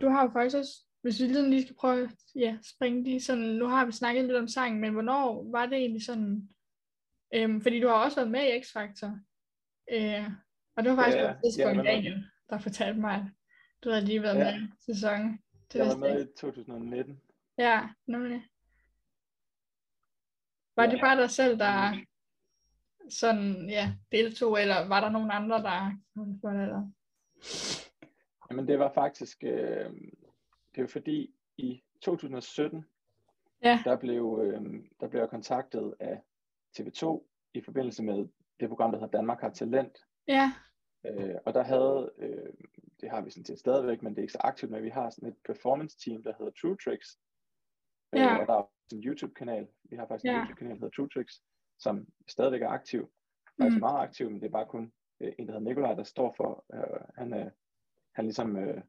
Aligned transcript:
du 0.00 0.08
har 0.08 0.22
jo 0.22 0.30
faktisk 0.30 0.56
også, 0.56 0.72
hvis 1.02 1.20
vi 1.20 1.26
lige, 1.26 1.62
skal 1.62 1.76
prøve 1.76 2.04
at 2.04 2.10
ja, 2.34 2.58
springe 2.62 3.02
lige 3.02 3.20
sådan, 3.20 3.44
nu 3.44 3.66
har 3.66 3.86
vi 3.86 3.92
snakket 3.92 4.24
lidt 4.24 4.36
om 4.36 4.48
sangen, 4.48 4.80
men 4.80 4.92
hvornår 4.92 5.50
var 5.50 5.66
det 5.66 5.78
egentlig 5.78 6.04
sådan, 6.04 6.48
øhm, 7.34 7.60
fordi 7.60 7.80
du 7.80 7.88
har 7.88 7.94
også 8.04 8.16
været 8.16 8.30
med 8.30 8.40
i 8.40 8.58
X-Factor, 8.60 9.10
øh, 9.92 10.30
og 10.76 10.84
det 10.84 10.90
var 10.90 10.96
faktisk 10.96 11.16
Ja, 11.18 11.32
på 11.32 11.38
et 11.38 11.54
tidspunkt 11.54 11.78
ja, 11.78 11.82
Daniel, 11.92 12.24
der 12.50 12.58
fortalte 12.58 13.00
mig, 13.00 13.14
at 13.14 13.24
du 13.84 13.90
havde 13.90 14.04
lige 14.04 14.22
været 14.22 14.38
Ja. 14.38 14.58
med 14.58 14.68
i 14.68 14.92
sæsonen. 14.94 15.38
Det 15.72 15.78
Jeg 15.78 15.86
var 15.86 15.96
med 15.96 16.24
i 16.28 16.32
2019. 16.36 17.20
Ja, 17.58 17.88
nemlig. 18.06 18.42
Var 20.76 20.86
det 20.86 20.96
Ja. 20.96 21.00
bare 21.00 21.20
dig 21.22 21.30
selv, 21.30 21.58
der 21.58 21.98
sådan, 23.10 23.68
ja, 23.70 23.94
deltog, 24.12 24.60
eller 24.60 24.88
var 24.88 25.00
der 25.00 25.10
nogen 25.10 25.30
andre, 25.30 25.62
der 25.62 25.92
det, 26.52 26.62
eller? 26.62 26.92
Jamen 28.50 28.68
det 28.68 28.78
var 28.78 28.92
faktisk, 28.92 29.44
øh, 29.44 29.90
det 30.74 30.80
var 30.82 30.86
fordi 30.86 31.34
i 31.56 31.82
2017, 32.00 32.84
Ja, 33.62 33.80
der 33.84 33.96
blev, 33.96 34.40
øh, 34.42 34.84
der 35.00 35.08
blev 35.08 35.20
jeg 35.20 35.30
kontaktet 35.30 35.94
af 36.00 36.22
TV2 36.78 37.24
i 37.54 37.60
forbindelse 37.60 38.02
med 38.02 38.28
det 38.60 38.68
program, 38.68 38.92
der 38.92 38.98
hedder 38.98 39.18
Danmark 39.18 39.40
har 39.40 39.50
talent. 39.50 39.98
ja, 40.28 40.52
Øh, 41.04 41.34
og 41.46 41.54
der 41.54 41.62
havde, 41.62 42.12
øh, 42.18 42.52
det 43.00 43.10
har 43.10 43.20
vi 43.20 43.30
sådan 43.30 43.44
set 43.44 43.58
stadigvæk, 43.58 44.02
men 44.02 44.12
det 44.12 44.18
er 44.18 44.22
ikke 44.22 44.32
så 44.32 44.38
aktivt, 44.44 44.72
men 44.72 44.82
vi 44.82 44.88
har 44.88 45.10
sådan 45.10 45.28
et 45.28 45.36
performance 45.46 45.98
team, 45.98 46.22
der 46.22 46.32
hedder 46.38 46.52
True 46.60 46.76
Tricks. 46.84 47.18
Øh, 48.14 48.20
Ja. 48.20 48.36
og 48.40 48.46
der 48.46 48.52
er 48.52 48.56
også 48.56 48.96
en 48.96 49.02
YouTube-kanal. 49.04 49.68
Vi 49.84 49.96
har 49.96 50.06
faktisk 50.06 50.24
en 50.24 50.30
Ja. 50.30 50.38
YouTube-kanal, 50.40 50.72
der 50.74 50.80
hedder 50.80 50.96
True 50.96 51.08
Tricks, 51.08 51.42
som 51.78 52.06
stadigvæk 52.28 52.62
er 52.62 52.68
aktiv. 52.68 53.10
Faktisk 53.60 53.76
Mm. 53.76 53.80
meget 53.80 53.98
aktiv, 54.02 54.30
men 54.30 54.40
det 54.40 54.46
er 54.46 54.50
bare 54.52 54.66
kun 54.66 54.92
øh, 55.20 55.32
en, 55.38 55.46
der 55.46 55.52
hedder 55.52 55.68
Nikolaj, 55.68 55.94
der 55.94 56.02
står 56.04 56.34
for. 56.36 56.64
Øh, 56.74 57.00
han, 57.16 57.32
er, 57.32 57.50
han 58.18 58.24
ligesom 58.24 58.56
øh, 58.56 58.80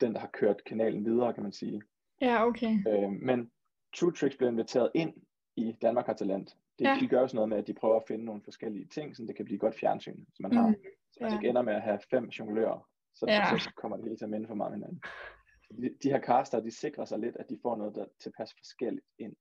den, 0.00 0.12
der 0.14 0.20
har 0.20 0.30
kørt 0.32 0.64
kanalen 0.64 1.04
videre, 1.04 1.34
kan 1.34 1.42
man 1.42 1.52
sige. 1.52 1.82
ja, 2.20 2.46
okay. 2.46 2.72
Øh, 2.88 3.10
men 3.22 3.50
True 3.96 4.12
Tricks 4.12 4.36
blev 4.36 4.48
inviteret 4.48 4.90
ind 4.94 5.14
i 5.56 5.72
Danmark 5.82 6.06
har 6.06 6.12
talent. 6.14 6.56
Det, 6.78 6.84
Ja. 6.84 6.96
De 7.00 7.08
gør 7.08 7.20
jo 7.20 7.28
sådan 7.28 7.36
noget 7.36 7.48
med, 7.48 7.58
at 7.58 7.66
de 7.66 7.74
prøver 7.74 7.96
at 7.96 8.02
finde 8.08 8.24
nogle 8.24 8.42
forskellige 8.42 8.86
ting, 8.86 9.16
så 9.16 9.24
det 9.24 9.36
kan 9.36 9.44
blive 9.44 9.58
godt 9.58 9.74
fjernsyn, 9.74 10.24
som 10.34 10.42
man 10.42 10.52
har. 10.52 10.66
Mm, 10.68 10.74
Så 11.12 11.20
hvis 11.20 11.32
ja. 11.32 11.38
ikke 11.38 11.48
ender 11.48 11.62
med 11.62 11.74
at 11.74 11.82
have 11.82 11.98
fem 12.10 12.24
jonglører, 12.28 12.88
så, 13.14 13.26
Ja. 13.28 13.58
så 13.58 13.72
kommer 13.76 13.96
det 13.96 14.04
hele 14.06 14.16
til 14.16 14.24
at 14.24 14.30
minde 14.30 14.46
for 14.46 14.54
meget 14.54 14.72
hinanden. 14.74 15.02
De, 15.82 15.94
de 16.02 16.08
her 16.10 16.20
caster, 16.20 16.60
de 16.60 16.70
sikrer 16.70 17.04
sig 17.04 17.18
lidt, 17.18 17.36
at 17.36 17.48
de 17.50 17.58
får 17.62 17.76
noget, 17.76 17.94
der 17.94 18.06
tilpas 18.20 18.54
forskelligt 18.58 19.06
ind. 19.18 19.36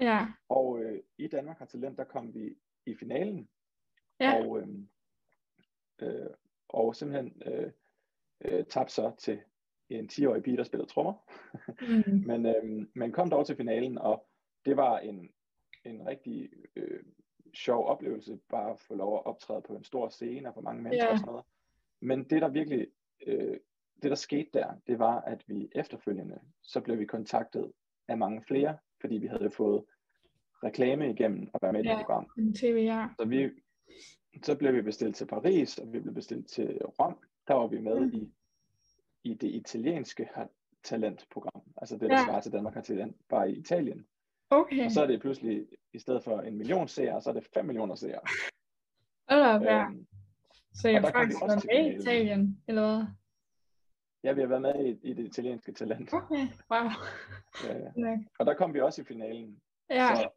Ja, 0.00 0.26
Og 0.48 0.82
øh, 0.82 1.02
i 1.18 1.28
Danmark 1.28 1.58
har 1.58 1.66
talent, 1.66 1.98
der 1.98 2.04
kom 2.04 2.34
vi 2.34 2.56
i 2.86 2.94
finalen, 2.98 3.48
ja, 4.20 4.44
og, 4.44 4.60
øh, 4.60 4.68
øh, 6.02 6.30
og 6.68 6.96
simpelthen 6.96 7.42
øh, 7.46 7.72
øh, 8.44 8.64
tabte 8.64 8.94
så 8.94 9.12
til 9.18 9.40
en 9.88 10.08
10-årig 10.12 10.42
pige, 10.42 10.56
der 10.56 10.64
spiller 10.64 10.86
trommer. 10.86 11.14
mm, 11.80 12.26
Men 12.30 12.46
øh, 12.46 12.86
man 12.94 13.12
kom 13.12 13.30
dog 13.30 13.46
til 13.46 13.56
finalen, 13.56 13.98
og 13.98 14.26
det 14.64 14.76
var 14.76 14.98
en, 14.98 15.28
en 15.84 16.06
rigtig 16.06 16.50
øh, 16.76 17.00
sjov 17.54 17.86
oplevelse, 17.86 18.38
bare 18.48 18.70
at 18.70 18.80
få 18.80 18.94
lov 18.94 19.14
at 19.16 19.26
optræde 19.26 19.62
på 19.66 19.76
en 19.76 19.84
stor 19.84 20.08
scene 20.08 20.48
og 20.48 20.54
for 20.54 20.60
mange 20.60 20.82
mennesker 20.82 21.04
Ja. 21.06 21.12
og 21.12 21.18
sådan 21.18 21.30
noget. 21.30 21.44
Men 22.00 22.24
det 22.24 22.42
der 22.42 22.48
virkelig, 22.48 22.86
øh, 23.26 23.56
det 24.02 24.10
der 24.10 24.14
skete 24.14 24.50
der, 24.52 24.74
det 24.86 24.98
var, 24.98 25.20
at 25.20 25.44
vi 25.48 25.68
efterfølgende, 25.74 26.40
så 26.62 26.80
blev 26.80 26.98
vi 26.98 27.04
kontaktet 27.04 27.72
af 28.08 28.18
mange 28.18 28.42
flere, 28.42 28.78
fordi 29.00 29.14
vi 29.18 29.26
havde 29.26 29.50
fået 29.50 29.84
reklame 30.64 31.10
igennem 31.10 31.50
at 31.54 31.62
være 31.62 31.72
med 31.72 31.84
i 31.84 31.88
Ja. 31.88 31.92
det 31.96 32.06
program. 32.06 32.28
tv, 32.56 32.74
ja. 32.84 33.08
Så, 33.20 33.24
vi, 33.24 33.50
så 34.42 34.56
blev 34.58 34.74
vi 34.74 34.82
bestilt 34.82 35.16
til 35.16 35.26
Paris, 35.26 35.78
og 35.78 35.92
vi 35.92 36.00
blev 36.00 36.14
bestilt 36.14 36.48
til 36.48 36.80
Rom. 36.84 37.18
Der 37.48 37.54
var 37.54 37.66
vi 37.66 37.80
med 37.80 38.00
Mm. 38.00 38.12
i, 38.14 38.32
i 39.24 39.34
det 39.34 39.48
italienske 39.48 40.28
talentprogram. 40.84 41.62
Altså 41.76 41.94
det, 41.96 42.10
der 42.10 42.16
Ja. 42.16 42.24
svarer 42.24 42.40
til 42.40 42.52
Danmark 42.52 42.74
har 42.74 42.80
talent, 42.80 43.16
bare 43.28 43.50
i 43.50 43.58
Italien. 43.58 44.06
Okay, 44.50 44.84
Og 44.84 44.90
så 44.90 45.02
er 45.02 45.06
det 45.06 45.20
pludselig, 45.20 45.66
i 45.92 45.98
stedet 45.98 46.24
for 46.24 46.40
en 46.40 46.56
million 46.56 46.88
seere, 46.88 47.22
så 47.22 47.30
er 47.30 47.34
det 47.34 47.48
5 47.54 47.64
millioner 47.66 47.94
seere. 47.94 48.20
hold 49.30 49.42
op, 49.42 49.62
ja. 49.62 49.84
Øhm, 49.84 50.06
Så 50.74 50.88
jeg 50.88 51.02
faktisk 51.02 51.40
var 51.40 51.62
med 51.76 51.92
i. 51.92 51.96
Italien, 51.96 52.62
eller 52.68 52.82
hvad? 52.96 53.06
ja, 54.24 54.32
vi 54.32 54.40
har 54.40 54.48
været 54.48 54.62
med 54.62 54.84
i, 54.84 54.98
i 55.10 55.12
det 55.14 55.24
italienske 55.26 55.72
talent. 55.72 56.12
Okay, 56.12 56.46
wow. 56.70 56.84
Øh, 57.70 57.80
Ja, 57.96 58.18
og 58.38 58.46
der 58.46 58.54
kom 58.54 58.74
vi 58.74 58.80
også 58.80 59.02
i 59.02 59.04
finalen. 59.04 59.60
ja, 59.90 60.08
Så 60.16 60.28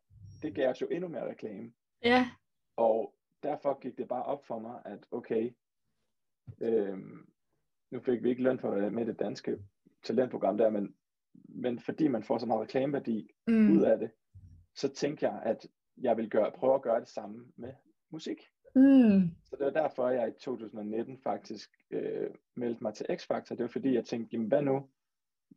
det 0.41 0.55
gav 0.55 0.69
os 0.69 0.81
jo 0.81 0.87
endnu 0.87 1.07
mere 1.07 1.29
reklame. 1.29 1.73
ja, 2.03 2.29
Og 2.77 3.13
derfor 3.43 3.79
gik 3.79 3.97
det 3.97 4.07
bare 4.07 4.23
op 4.23 4.45
for 4.45 4.59
mig, 4.59 4.81
at 4.85 4.99
okay, 5.11 5.53
øhm, 6.61 7.29
nu 7.91 7.99
fik 7.99 8.23
vi 8.23 8.29
ikke 8.29 8.43
løn 8.43 8.59
for 8.59 8.75
være 8.75 8.91
med 8.91 9.05
det 9.05 9.19
danske 9.19 9.57
talentprogram 10.03 10.57
der, 10.57 10.69
men, 10.69 10.95
men 11.33 11.79
fordi 11.79 12.07
man 12.07 12.23
får 12.23 12.37
så 12.37 12.45
meget 12.45 12.61
reklameværdi 12.61 13.29
mm, 13.47 13.77
ud 13.77 13.81
af 13.81 13.99
det, 13.99 14.11
så 14.75 14.93
tænkte 14.93 15.27
jeg, 15.27 15.41
at 15.45 15.67
jeg 15.97 16.17
vil 16.17 16.29
gøre, 16.29 16.51
prøve 16.51 16.75
at 16.75 16.81
gøre 16.81 16.99
det 16.99 17.09
samme 17.09 17.45
med 17.55 17.73
musik. 18.09 18.37
mm, 18.75 19.31
Så 19.45 19.55
det 19.55 19.65
var 19.65 19.81
derfor, 19.81 20.09
jeg 20.09 20.27
i 20.27 20.39
2019 20.39 21.19
faktisk 21.23 21.69
øh, 21.91 22.29
meldte 22.55 22.83
mig 22.83 22.93
til 22.93 23.05
X-Factor. 23.09 23.55
Det 23.55 23.59
var 23.59 23.67
fordi, 23.67 23.93
jeg 23.93 24.05
tænkte, 24.05 24.29
jamen 24.33 24.47
hvad 24.47 24.61
nu, 24.61 24.89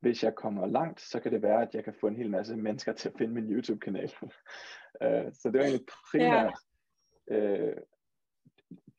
hvis 0.00 0.24
jeg 0.24 0.34
kommer 0.34 0.66
langt, 0.66 1.00
så 1.00 1.20
kan 1.20 1.32
det 1.32 1.42
være, 1.42 1.62
at 1.62 1.74
jeg 1.74 1.84
kan 1.84 1.94
få 2.00 2.06
en 2.06 2.16
hel 2.16 2.30
masse 2.30 2.56
mennesker 2.56 2.92
til 2.92 3.08
at 3.08 3.14
finde 3.18 3.34
min 3.34 3.52
YouTube-kanal. 3.52 4.12
øh, 5.02 5.32
så 5.32 5.50
det 5.50 5.58
var 5.58 5.64
egentlig 5.64 5.86
primært 6.10 6.58
øh, 7.30 7.76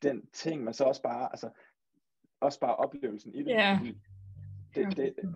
den 0.02 0.26
ting, 0.26 0.64
men 0.64 0.74
så 0.74 0.84
også 0.84 1.02
bare, 1.02 1.28
altså, 1.32 1.50
også 2.44 2.60
bare 2.60 2.76
oplevelsen 2.76 3.34
i 3.34 3.38
det. 3.42 3.50
Ja. 3.50 3.78
Fordi 3.78 3.94
Det, 4.74 4.96
det, 4.96 5.34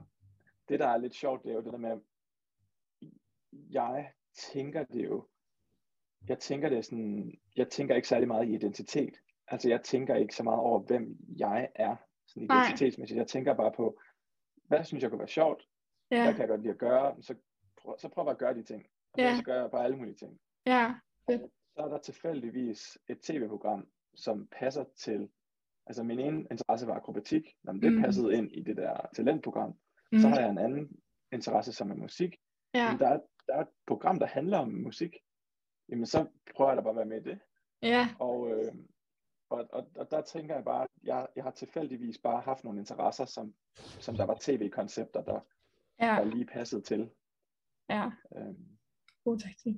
det, 0.68 0.80
der 0.80 0.86
er 0.88 0.96
lidt 0.96 1.14
sjovt, 1.14 1.42
det 1.42 1.50
er 1.50 1.54
jo 1.54 1.60
det 1.62 1.72
der 1.72 1.78
med, 1.78 2.00
jeg 3.70 4.12
tænker 4.52 4.84
det 4.84 5.04
jo, 5.04 5.26
jeg 6.28 6.38
tænker 6.38 6.68
det 6.68 6.84
sådan, 6.84 7.38
jeg 7.56 7.68
tænker 7.68 7.94
ikke 7.96 8.08
særlig 8.08 8.28
meget 8.28 8.48
i 8.48 8.54
identitet. 8.54 9.14
Altså 9.48 9.68
jeg 9.68 9.82
tænker 9.82 10.14
ikke 10.14 10.34
så 10.34 10.42
meget 10.42 10.60
over, 10.60 10.80
hvem 10.80 11.16
jeg 11.38 11.68
er, 11.74 11.96
sådan 12.26 12.42
identitetsmæssigt. 12.62 13.18
Jeg 13.18 13.26
tænker 13.26 13.54
bare 13.54 13.72
på, 13.76 14.00
hvad 14.64 14.84
synes 14.84 15.02
jeg 15.02 15.10
kunne 15.10 15.18
være 15.18 15.28
sjovt, 15.28 15.68
hvad 16.08 16.18
ja, 16.18 16.30
kan 16.32 16.40
jeg 16.40 16.48
godt 16.48 16.60
lide 16.62 16.72
at 16.72 16.78
gøre, 16.78 17.22
så, 17.22 17.34
prøv, 17.82 17.98
så 17.98 18.08
prøver 18.08 18.28
jeg 18.28 18.32
at 18.34 18.38
gøre 18.38 18.54
de 18.54 18.62
ting. 18.62 18.86
Og 19.12 19.18
så, 19.18 19.22
Ja. 19.24 19.36
så 19.36 19.42
gør 19.42 19.60
jeg 19.60 19.70
bare 19.70 19.84
alle 19.84 19.96
mulige 19.96 20.14
ting. 20.16 20.40
ja, 20.66 20.94
Så 21.28 21.48
er 21.84 21.88
der 21.88 21.98
tilfældigvis 21.98 22.98
et 23.08 23.20
tv-program, 23.20 23.88
som 24.14 24.48
passer 24.58 24.84
til, 24.96 25.28
altså 25.88 26.02
min 26.02 26.18
ene 26.20 26.46
interesse 26.50 26.86
var 26.86 26.94
akrobatik, 26.94 27.56
Jamen, 27.66 27.82
det 27.82 27.92
Mm. 27.92 28.02
passede 28.02 28.34
ind 28.36 28.52
i 28.52 28.62
det 28.62 28.76
der 28.76 28.96
talentprogram. 29.14 29.74
mm, 30.12 30.18
Så 30.18 30.28
har 30.28 30.40
jeg 30.40 30.50
en 30.50 30.58
anden 30.58 30.90
interesse, 31.32 31.72
som 31.72 31.90
er 31.90 31.94
musik. 31.94 32.36
ja, 32.74 32.90
Men 32.90 32.98
der 33.00 33.08
er, 33.08 33.20
der 33.46 33.54
er 33.54 33.60
et 33.60 33.68
program, 33.86 34.18
der 34.18 34.26
handler 34.26 34.58
om 34.58 34.68
musik. 34.68 35.16
Jamen 35.88 36.06
så 36.06 36.26
prøver 36.56 36.70
jeg 36.70 36.76
da 36.76 36.82
bare 36.82 36.90
at 36.90 36.96
være 36.96 37.06
med 37.06 37.20
i 37.20 37.24
det. 37.30 37.38
ja, 37.82 38.08
Og, 38.20 38.50
øh, 38.50 38.74
og, 39.50 39.68
og, 39.72 39.90
og 39.96 40.10
der 40.10 40.20
tænker 40.22 40.54
jeg 40.54 40.64
bare, 40.64 40.82
at 40.82 40.88
jeg, 41.02 41.26
jeg 41.36 41.44
har 41.44 41.50
tilfældigvis 41.50 42.18
bare 42.18 42.40
haft 42.40 42.64
nogle 42.64 42.78
interesser, 42.80 43.24
som, 43.24 43.54
som 44.00 44.16
der 44.16 44.24
var 44.26 44.38
tv-koncepter, 44.40 45.22
der, 45.24 45.40
ja, 46.00 46.06
der 46.06 46.24
lige 46.24 46.46
passede 46.46 46.82
til. 46.82 47.10
ja, 47.88 48.10
Øhm, 48.36 48.78
god 49.24 49.38
taktik. 49.38 49.76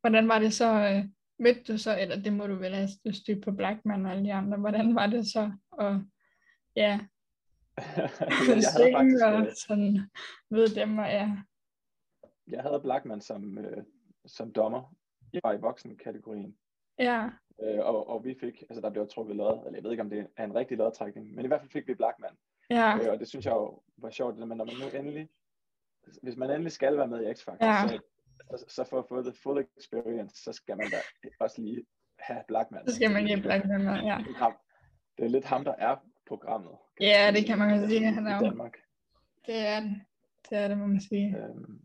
Hvordan 0.00 0.28
var 0.28 0.38
det 0.38 0.52
så, 0.54 0.64
øh, 0.74 1.04
mødte 1.38 1.72
du 1.72 1.78
så, 1.78 1.98
eller 2.00 2.22
det 2.22 2.32
må 2.32 2.46
du 2.46 2.54
vel 2.54 2.74
have 2.74 2.88
stødt 3.12 3.44
på 3.44 3.52
Blackman 3.52 4.06
og 4.06 4.12
alle 4.12 4.24
de 4.24 4.32
andre, 4.32 4.58
hvordan 4.58 4.94
var 4.94 5.06
det 5.06 5.26
så, 5.26 5.52
og 5.70 6.02
ja, 6.76 7.00
jeg, 8.48 8.70
havde 8.76 8.92
faktisk, 8.92 9.24
og 9.24 9.40
øh, 9.40 9.52
sådan, 9.66 10.10
ved 10.50 10.68
dem, 10.68 10.98
og 10.98 11.06
ja, 11.06 11.36
jeg 12.46 12.62
havde 12.62 12.80
Blackman 12.80 13.20
som, 13.20 13.58
øh, 13.58 13.84
som 14.26 14.52
dommer. 14.52 14.94
Jeg 15.32 15.40
var 15.44 15.52
i 15.52 15.60
voksenkategorien. 15.60 16.56
ja, 16.98 17.30
Øh, 17.62 17.78
og, 17.78 18.08
og 18.08 18.24
vi 18.24 18.36
fik, 18.40 18.62
altså 18.70 18.80
der 18.80 18.90
blev 18.90 19.08
trukket 19.08 19.36
lod, 19.36 19.66
eller 19.66 19.76
jeg 19.78 19.84
ved 19.84 19.90
ikke 19.90 20.02
om 20.02 20.10
det 20.10 20.26
er 20.36 20.44
en 20.44 20.54
rigtig 20.54 20.76
lodtrækning, 20.78 21.34
men 21.34 21.44
i 21.44 21.48
hvert 21.48 21.60
fald 21.60 21.70
fik 21.70 21.86
vi 21.88 21.94
Blackman. 21.94 22.36
ja, 22.70 22.98
Øh, 22.98 23.12
og 23.12 23.18
det 23.18 23.28
synes 23.28 23.44
jeg 23.46 23.52
jo 23.52 23.82
var 23.96 24.10
sjovt, 24.10 24.38
men 24.38 24.48
når 24.58 24.64
man 24.64 24.74
nu 24.80 24.98
endelig, 24.98 25.28
hvis 26.22 26.36
man 26.36 26.50
endelig 26.50 26.72
skal 26.72 26.96
være 26.96 27.06
med 27.08 27.22
i 27.22 27.30
X-Factor, 27.32 27.64
Ja. 27.66 27.88
så, 27.88 28.00
så, 28.50 28.64
så 28.68 28.84
for 28.84 28.98
at 28.98 29.04
få 29.08 29.22
the 29.22 29.32
full 29.42 29.66
experience, 29.78 30.42
så 30.42 30.52
skal 30.52 30.76
man 30.76 30.90
da 30.90 30.96
også 31.40 31.62
lige 31.62 31.84
have 32.18 32.44
Blackman. 32.48 32.88
så 32.88 32.94
skal 32.94 33.10
man 33.10 33.24
lige 33.24 33.42
Blackman 33.42 33.84
med, 33.84 33.92
ja. 33.94 34.18
Det 34.18 34.30
er 34.30 34.34
ham, 34.38 34.56
det 35.18 35.24
er 35.24 35.28
lidt 35.28 35.44
ham, 35.44 35.64
der 35.64 35.74
er 35.78 35.96
programmet. 36.26 36.72
Ja, 37.00 37.30
det 37.34 37.46
kan 37.46 37.58
man 37.58 37.78
godt 37.78 37.90
sige. 37.90 38.12
Han 38.12 38.26
er 38.26 38.36
jo- 38.36 38.44
Danmark. 38.44 38.76
Det 39.46 39.56
er 39.66 39.80
det, 39.80 40.00
det 40.50 40.58
er 40.58 40.68
det, 40.68 40.78
må 40.78 40.86
man 40.86 41.00
sige. 41.00 41.36
Øhm, 41.38 41.80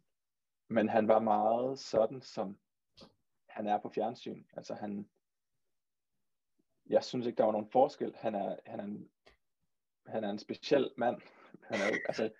men 0.67 0.89
han 0.89 1.07
var 1.07 1.19
meget 1.19 1.79
sådan, 1.79 2.21
som 2.21 2.57
han 3.49 3.67
er 3.67 3.77
på 3.77 3.89
fjernsyn. 3.95 4.43
Altså 4.57 4.73
han, 4.75 5.09
jeg 6.89 7.03
synes 7.03 7.25
ikke, 7.27 7.37
der 7.37 7.43
var 7.43 7.51
nogen 7.51 7.71
forskel. 7.71 8.13
Han 8.17 8.35
er, 8.35 8.55
han 8.65 8.79
er, 8.79 8.83
en, 8.83 9.09
han 10.07 10.23
er 10.23 10.29
en 10.29 10.39
speciel 10.39 10.91
mand. 10.97 11.21
Han 11.63 11.79
er, 11.81 11.85
jo- 11.87 11.99
altså, 12.07 12.23
jeg 12.23 12.31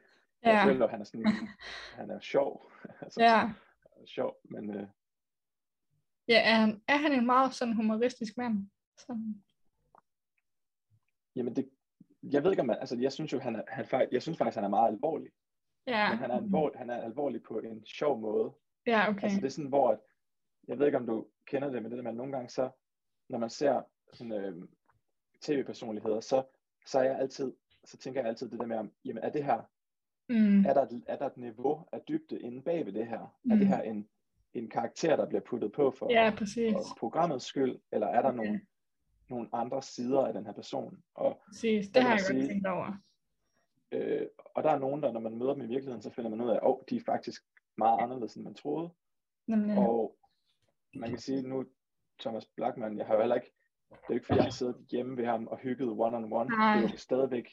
Ja, 0.43 0.65
føler, 0.65 0.87
han 0.87 0.99
er 1.01 1.05
sådan, 1.05 1.25
han 1.99 2.09
er 2.09 2.19
sjov. 2.19 2.71
altså, 3.01 3.21
ja, 3.23 3.49
sjov, 4.07 4.37
men 4.43 4.75
øh, 4.75 4.87
ja 6.27 6.41
er, 6.49 6.55
han, 6.55 6.81
er 6.87 6.97
han 6.97 7.11
en 7.11 7.25
meget 7.25 7.53
sådan 7.53 7.73
humoristisk 7.73 8.37
mand? 8.37 8.69
Sådan, 8.97 9.43
jamen 11.35 11.55
det, 11.55 11.69
jeg 12.23 12.43
ved 12.43 12.51
ikke 12.51 12.61
om 12.61 12.67
man, 12.67 12.77
altså 12.79 12.97
jeg 12.97 13.13
synes 13.13 13.33
jo, 13.33 13.39
han 13.39 13.55
er, 13.55 13.63
han, 13.67 14.07
jeg 14.11 14.21
synes 14.21 14.37
faktisk, 14.37 14.55
han 14.55 14.63
er 14.63 14.69
meget 14.69 14.93
alvorlig. 14.93 15.31
Ja. 15.87 16.09
Men 16.09 16.17
han 16.17 16.31
er, 16.31 16.35
alvorlig, 16.35 16.79
han 16.79 16.89
er 16.89 17.01
alvorlig 17.01 17.43
på 17.43 17.59
en 17.59 17.85
sjov 17.85 18.19
måde. 18.19 18.53
Ja, 18.85 19.09
okay. 19.09 19.23
Altså 19.23 19.39
det 19.39 19.45
er 19.45 19.49
sådan, 19.49 19.69
hvor, 19.69 19.91
at, 19.91 19.99
jeg 20.67 20.79
ved 20.79 20.85
ikke 20.85 20.97
om 20.97 21.05
du 21.05 21.27
kender 21.45 21.69
det, 21.69 21.83
men 21.83 21.91
det 21.91 21.97
der 21.97 22.03
med, 22.03 22.13
nogle 22.13 22.31
gange 22.31 22.49
så, 22.49 22.71
når 23.29 23.37
man 23.37 23.49
ser 23.49 23.81
sådan, 24.13 24.33
øh, 24.33 24.67
tv-personligheder, 25.41 26.19
så, 26.19 26.43
så 26.85 26.99
er 26.99 27.03
jeg 27.03 27.19
altid, 27.19 27.53
så 27.85 27.97
tænker 27.97 28.21
jeg 28.21 28.29
altid 28.29 28.49
det 28.49 28.59
der 28.59 28.65
med, 28.65 28.77
om, 28.77 28.91
jamen 29.05 29.23
er 29.23 29.29
det 29.29 29.43
her, 29.43 29.61
Mm. 30.29 30.65
er 30.65 30.73
der, 30.73 30.81
et- 30.81 31.03
er 31.07 31.15
der 31.17 31.25
et 31.25 31.37
niveau 31.37 31.85
af 31.91 32.01
dybde 32.07 32.39
inde 32.39 32.61
bag 32.61 32.85
ved 32.85 32.93
det 32.93 33.07
her? 33.07 33.19
Er 33.19 33.29
Mm. 33.43 33.57
det 33.57 33.67
her 33.67 33.81
en, 33.81 34.09
en 34.53 34.69
karakter, 34.69 35.15
der 35.15 35.25
bliver 35.27 35.41
puttet 35.41 35.71
på 35.71 35.91
for, 35.91 36.11
Ja, 36.11 36.33
præcis. 36.37 36.73
for 36.73 36.81
programmets 36.99 37.45
skyld, 37.45 37.79
eller 37.91 38.07
er 38.07 38.21
der 38.21 38.29
Okay. 38.29 38.37
nogle, 38.37 38.61
nogle 39.29 39.49
andre 39.53 39.81
sider 39.81 40.25
af 40.27 40.33
den 40.33 40.45
her 40.45 40.53
person? 40.53 41.03
Og, 41.15 41.41
Præcis. 41.47 41.89
Det 41.89 42.03
har 42.03 42.09
jeg 42.09 42.19
godt 42.27 42.47
tænkt 42.49 42.67
over. 42.67 42.93
øh, 43.91 44.27
og 44.55 44.63
der 44.63 44.69
er 44.71 44.79
nogen, 44.79 45.03
der 45.03 45.11
når 45.11 45.19
man 45.19 45.37
møder 45.37 45.53
dem 45.53 45.63
i 45.63 45.67
virkeligheden, 45.67 46.01
så 46.01 46.09
finder 46.09 46.29
man 46.29 46.41
ud 46.41 46.49
af, 46.49 46.53
at 46.55 46.59
oh, 46.63 46.79
de 46.89 46.95
er 46.95 47.01
faktisk 47.05 47.43
meget 47.77 47.99
anderledes, 48.01 48.35
end 48.35 48.43
man 48.43 48.53
troede. 48.53 48.89
Nemlig. 49.47 49.77
Og 49.77 50.15
man 50.95 51.09
kan 51.09 51.17
sige 51.19 51.41
nu, 51.47 51.65
Thomas 52.19 52.45
Blackman, 52.45 52.97
jeg 52.97 53.05
har 53.05 53.13
jo 53.13 53.19
heller 53.19 53.35
ikke, 53.35 53.51
det 53.89 53.95
er 53.95 54.05
jo 54.09 54.13
ikke 54.13 54.25
fordi, 54.25 54.37
jeg 54.37 54.43
har 54.45 54.51
siddet 54.51 54.75
hjemme 54.91 55.17
ved 55.17 55.25
ham 55.25 55.47
og 55.47 55.57
hygget 55.57 55.89
one 55.89 56.17
on 56.17 56.33
one. 56.33 56.49
Det 56.49 56.57
er 56.59 56.81
jo 56.91 56.97
stadigvæk, 56.97 57.49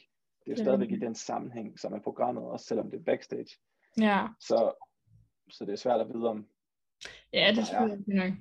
det 0.47 0.59
er 0.59 0.63
stadigvæk 0.63 0.91
i 0.91 0.99
den 0.99 1.15
sammenhæng, 1.15 1.79
som 1.79 1.93
er 1.93 1.99
programmet, 1.99 2.43
også 2.43 2.65
selvom 2.65 2.91
det 2.91 2.99
er 2.99 3.03
backstage. 3.03 3.47
Ja. 3.99 4.27
Så, 4.39 4.85
så 5.49 5.65
det 5.65 5.71
er 5.71 5.75
svært 5.77 6.01
at 6.01 6.07
vide 6.13 6.29
om 6.29 6.47
Ja, 7.33 7.51
det 7.55 7.59
er- 7.73 7.87
jeg 7.87 7.97
nok. 8.07 8.33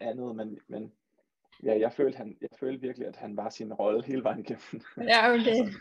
andet, 0.00 0.36
men, 0.36 0.58
men 0.68 0.92
ja, 1.62 1.78
jeg 1.80 1.92
følte, 1.92 2.16
han, 2.16 2.36
jeg 2.40 2.48
følte 2.60 2.80
virkelig, 2.80 3.08
at 3.08 3.16
han 3.16 3.36
var 3.36 3.50
sin 3.50 3.72
rolle 3.72 4.04
hele 4.04 4.24
vejen 4.24 4.40
igennem. 4.40 4.82
Ja, 4.96 5.30
okay. 5.32 5.72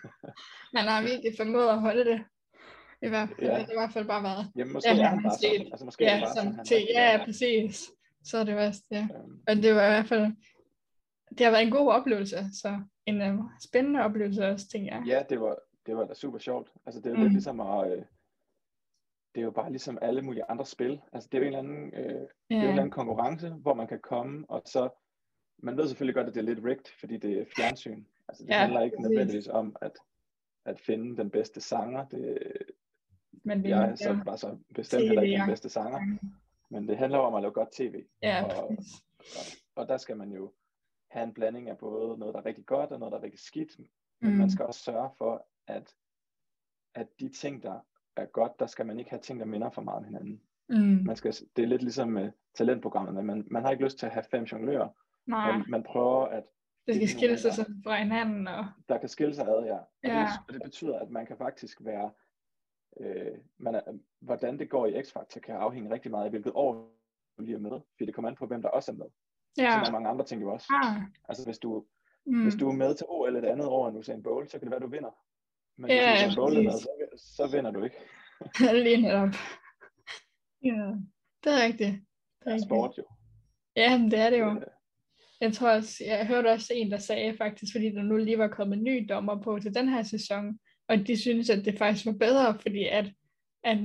Han 0.75 0.87
har 0.87 1.01
virkelig 1.01 1.31
formået 1.37 1.69
at 1.69 1.79
holde 1.81 2.05
det. 2.05 2.23
I 3.01 3.07
hvert 3.07 3.29
fald, 3.29 3.39
Ja. 3.41 3.45
det 3.45 3.65
har 3.65 3.71
i 3.71 3.75
hvert 3.75 3.93
fald 3.93 4.05
bare 4.07 4.23
været. 4.23 4.51
Jamen, 4.55 4.73
måske 4.73 4.89
Ja, 4.89 5.01
er 5.03 5.07
han 5.07 5.23
bare 5.23 5.37
sådan. 5.37 5.67
Altså, 5.71 5.85
måske 5.85 6.03
Ja, 6.03 6.19
bare 6.19 6.35
som 6.35 6.45
sådan, 6.51 6.65
til, 6.65 6.87
ja, 6.93 7.21
præcis. 7.25 7.91
Så 8.23 8.37
er 8.37 8.43
det 8.43 8.55
værst, 8.55 8.83
ja. 8.91 9.07
Øhm, 9.15 9.39
Og 9.47 9.55
det 9.55 9.75
var 9.75 9.85
i 9.85 9.89
hvert 9.89 10.07
fald, 10.07 10.31
det 11.37 11.45
har 11.45 11.51
været 11.51 11.63
en 11.65 11.71
god 11.71 11.91
oplevelse, 11.91 12.37
så 12.61 12.81
en 13.05 13.21
uh, 13.39 13.45
spændende 13.63 13.99
oplevelse 14.03 14.45
også, 14.47 14.67
tænker 14.69 14.95
jeg. 14.95 15.03
Ja, 15.07 15.23
det 15.29 15.41
var, 15.41 15.57
det 15.85 15.97
var 15.97 16.05
da 16.05 16.13
super 16.13 16.37
sjovt. 16.39 16.71
Altså, 16.85 17.01
det 17.01 17.07
er 17.07 17.11
jo 17.11 17.15
Mm. 17.17 17.21
lidt 17.23 17.33
ligesom 17.33 17.59
at, 17.59 17.91
øh, 17.91 17.97
det 19.35 19.41
er 19.41 19.45
jo 19.45 19.51
bare 19.51 19.69
ligesom 19.69 19.97
alle 20.01 20.21
mulige 20.21 20.43
andre 20.49 20.65
spil. 20.65 21.01
Altså, 21.13 21.29
det 21.31 21.37
er 21.37 21.41
jo 21.41 21.47
en 21.47 21.55
eller 21.55 21.59
anden, 21.75 21.93
øh, 21.93 22.03
det 22.03 22.27
er 22.49 22.55
jo 22.55 22.57
en 22.57 22.61
eller 22.61 22.71
anden 22.71 22.91
konkurrence, 22.91 23.49
hvor 23.49 23.73
man 23.73 23.87
kan 23.87 23.99
komme, 23.99 24.45
og 24.49 24.61
så, 24.65 24.89
man 25.57 25.77
ved 25.77 25.87
selvfølgelig 25.87 26.15
godt, 26.15 26.27
at 26.27 26.33
det 26.33 26.39
er 26.39 26.45
lidt 26.45 26.65
rigged, 26.65 26.85
fordi 26.99 27.17
det 27.17 27.39
er 27.41 27.45
fjernsyn. 27.55 28.03
Altså, 28.27 28.43
det 28.43 28.49
Ja, 28.49 28.59
handler 28.59 28.81
ikke 28.81 28.95
præcis. 28.97 29.09
nødvendigvis 29.09 29.47
om 29.47 29.75
at, 29.81 29.91
at 30.65 30.79
finde 30.79 31.17
den 31.17 31.29
bedste 31.29 31.61
sanger. 31.61 32.05
Det, 32.07 32.37
Men 33.43 33.63
det, 33.63 33.69
jeg 33.69 33.89
er 33.89 33.95
så 33.95 34.19
bare 34.25 34.37
så 34.37 34.57
bestemt 34.75 35.03
heller 35.03 35.21
ikke 35.21 35.35
TV, 35.35 35.39
den 35.39 35.49
bedste 35.49 35.69
sanger, 35.69 36.17
men 36.69 36.87
det 36.87 36.97
handler 36.97 37.19
om 37.19 37.35
at 37.35 37.41
lave 37.41 37.53
godt 37.53 37.71
tv. 37.71 38.03
ja, 38.23 38.43
og-. 38.43 38.67
Og, 38.67 38.77
og 39.75 39.87
der 39.87 39.97
skal 39.97 40.17
man 40.17 40.31
jo 40.31 40.51
have 41.07 41.23
en 41.23 41.33
blanding 41.33 41.69
af 41.69 41.77
både 41.77 42.17
noget, 42.17 42.33
der 42.33 42.41
er 42.41 42.45
rigtig 42.45 42.65
godt, 42.65 42.91
og 42.91 42.99
noget, 42.99 43.11
der 43.11 43.17
er 43.19 43.23
rigtig 43.23 43.39
skidt. 43.39 43.79
Men 43.79 43.87
Mm. 44.31 44.37
man 44.37 44.49
skal 44.49 44.65
også 44.65 44.79
sørge 44.83 45.09
for, 45.17 45.47
at, 45.67 45.95
at 46.95 47.07
de 47.19 47.29
ting, 47.29 47.63
der 47.63 47.79
er 48.15 48.25
godt, 48.25 48.59
der 48.59 48.65
skal 48.67 48.85
man 48.85 48.99
ikke 48.99 49.09
have 49.09 49.21
ting, 49.21 49.39
der 49.39 49.45
minder 49.45 49.69
for 49.69 49.81
meget 49.81 49.97
om 49.97 50.03
hinanden. 50.03 50.41
Mm. 50.69 51.05
Man 51.05 51.15
skal, 51.15 51.33
det 51.55 51.63
er 51.63 51.67
lidt 51.67 51.81
ligesom 51.81 52.09
med 52.09 52.31
talentprogrammerne. 52.55 53.23
Man, 53.23 53.47
man 53.51 53.63
har 53.63 53.71
ikke 53.71 53.83
lyst 53.83 53.97
til 53.97 54.05
at 54.05 54.11
have 54.11 54.23
fem 54.23 54.43
jonglører, 54.43 54.89
Nej, 55.25 55.57
men 55.57 55.65
man 55.69 55.83
prøver, 55.83 56.25
at 56.25 56.43
det 56.87 56.95
skal 56.95 57.07
skille 57.09 57.37
sig 57.37 57.51
fra 57.83 57.95
hinanden. 57.95 58.47
Og, 58.47 58.65
der 58.89 58.97
kan 58.97 59.09
skille 59.09 59.35
sig 59.35 59.47
ad, 59.47 59.63
ja. 59.65 59.77
Og, 59.77 59.87
Ja. 60.03 60.19
Det, 60.19 60.27
og 60.47 60.53
det 60.53 60.61
betyder, 60.63 60.99
at 60.99 61.09
man 61.09 61.25
kan 61.25 61.37
faktisk 61.37 61.77
være, 61.85 62.11
øh, 62.99 63.37
man 63.57 63.75
er, 63.75 63.81
hvordan 64.19 64.59
det 64.59 64.69
går 64.69 64.85
i 64.85 65.01
X-Factor, 65.01 65.39
kan 65.39 65.55
afhænge 65.55 65.93
rigtig 65.93 66.11
meget 66.11 66.23
af, 66.23 66.29
hvilket 66.29 66.51
år 66.55 66.93
du 67.37 67.43
lige 67.43 67.55
er 67.55 67.59
med. 67.59 67.71
Fordi 67.91 68.05
det 68.05 68.13
kommer 68.15 68.29
an 68.29 68.35
på, 68.35 68.45
hvem 68.45 68.61
der 68.61 68.69
også 68.69 68.91
er 68.91 68.95
med. 68.95 69.05
Ja. 69.57 69.79
Er 69.83 69.91
mange 69.91 70.09
andre 70.09 70.25
ting 70.25 70.41
jo 70.41 70.53
også. 70.53 70.67
Ah, 70.83 71.01
Altså 71.29 71.45
hvis 71.45 71.57
du, 71.57 71.85
mm. 72.25 72.43
Hvis 72.43 72.55
du 72.55 72.69
er 72.69 72.73
med 72.73 72.95
til 72.95 73.05
OL 73.09 73.35
et 73.35 73.45
andet 73.45 73.67
år 73.67 73.89
end 73.89 73.97
Usain 73.97 74.23
Bolt, 74.23 74.51
så 74.51 74.59
kan 74.59 74.65
det 74.65 74.71
være, 74.71 74.79
du 74.79 74.87
vinder. 74.87 75.17
Men 75.77 75.91
Ja, 75.91 76.25
hvis 76.25 76.35
Bolt 76.35 76.57
er 76.57 76.63
præcis. 76.71 76.81
så, 76.81 77.35
så 77.35 77.47
vinder 77.55 77.71
du 77.71 77.83
ikke. 77.83 77.95
Lige 78.83 79.01
netop. 79.01 79.29
Ja, 80.63 80.93
det 81.43 81.53
er 81.53 81.63
rigtigt. 81.65 81.91
Det 82.39 82.45
er 82.45 82.51
rigtigt. 82.53 82.67
sport 82.67 82.97
jo. 82.97 83.03
Ja, 83.75 83.97
men 83.97 84.11
det 84.11 84.19
er 84.19 84.29
det 84.29 84.39
jo. 84.39 84.49
Øh, 84.51 84.61
Jeg 85.41 85.53
tror 85.53 85.69
også, 85.69 86.03
jeg 86.05 86.27
hørte 86.27 86.47
også 86.51 86.73
en, 86.75 86.91
der 86.91 86.97
sagde 86.97 87.37
faktisk, 87.37 87.73
fordi 87.73 87.85
der 87.91 88.01
nu 88.03 88.17
lige 88.17 88.37
var 88.37 88.47
kommet 88.47 88.79
nye 88.79 89.05
dommer 89.09 89.41
på 89.41 89.59
til 89.59 89.75
den 89.75 89.89
her 89.89 90.03
sæson, 90.03 90.59
og 90.89 90.97
de 91.07 91.17
synes, 91.21 91.49
at 91.49 91.65
det 91.65 91.77
faktisk 91.77 92.05
var 92.05 92.11
bedre, 92.19 92.59
fordi 92.61 92.83
at, 92.87 93.11
at 93.63 93.77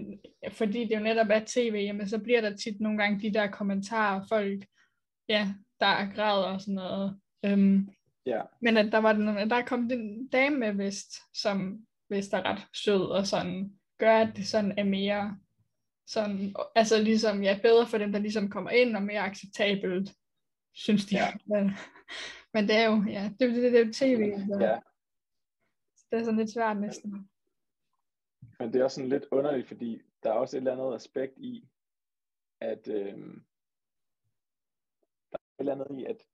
fordi 0.52 0.84
det 0.84 0.94
jo 0.94 1.00
netop 1.00 1.26
er 1.30 1.40
tv, 1.46 1.74
jamen 1.74 2.08
så 2.08 2.18
bliver 2.18 2.40
der 2.40 2.56
tit 2.56 2.80
nogle 2.80 2.98
gange 2.98 3.20
de 3.20 3.34
der 3.34 3.46
kommentarer, 3.46 4.24
folk, 4.28 4.64
ja, 5.28 5.54
der 5.80 5.86
er 5.86 6.14
græder 6.14 6.44
og 6.44 6.60
sådan 6.60 6.74
noget. 6.74 7.20
Øhm, 7.44 7.88
Ja, 8.26 8.42
men 8.60 8.76
at 8.76 8.92
der 8.92 8.98
var 8.98 9.12
den, 9.12 9.50
der 9.50 9.64
kom 9.64 9.88
den 9.88 10.28
dame 10.28 10.56
med 10.56 10.72
vist, 10.72 11.12
som 11.34 11.86
vist 12.08 12.32
er 12.32 12.42
ret 12.42 12.66
sød 12.72 13.02
og 13.02 13.26
sådan, 13.26 13.78
gør, 13.98 14.16
at 14.16 14.36
det 14.36 14.46
sådan 14.46 14.78
er 14.78 14.84
mere 14.84 15.38
sådan, 16.06 16.54
altså 16.74 17.02
ligesom, 17.02 17.42
ja, 17.42 17.58
bedre 17.62 17.86
for 17.86 17.98
dem, 17.98 18.12
der 18.12 18.18
ligesom 18.18 18.50
kommer 18.50 18.70
ind, 18.70 18.96
og 18.96 19.02
mere 19.02 19.20
acceptabelt, 19.20 20.14
synes 20.74 21.06
de. 21.06 21.16
Ja. 21.16 21.32
Men, 21.46 21.70
men 22.54 22.68
det 22.68 22.76
er 22.76 22.84
jo, 22.84 23.04
ja, 23.08 23.30
det, 23.40 23.54
det, 23.54 23.72
det 23.72 23.80
er 23.80 23.86
jo 23.86 23.92
tv, 23.92 24.32
så 24.46 24.58
ja, 24.60 24.78
det 26.10 26.18
er 26.18 26.24
sådan 26.24 26.38
lidt 26.38 26.52
svært 26.52 26.80
næsten. 26.80 27.30
men 28.58 28.72
det 28.72 28.80
er 28.80 28.84
også 28.84 28.94
sådan 28.94 29.10
lidt 29.10 29.26
underligt, 29.30 29.68
fordi 29.68 30.02
der 30.22 30.30
er 30.30 30.34
også 30.34 30.56
et 30.56 30.60
eller 30.60 30.72
andet 30.72 30.94
aspekt 30.94 31.38
i, 31.38 31.68
at 32.60 32.88
øh, 32.88 33.36
eller 35.62 35.84
andet 35.84 36.00
i, 36.00 36.04
at 36.04 36.26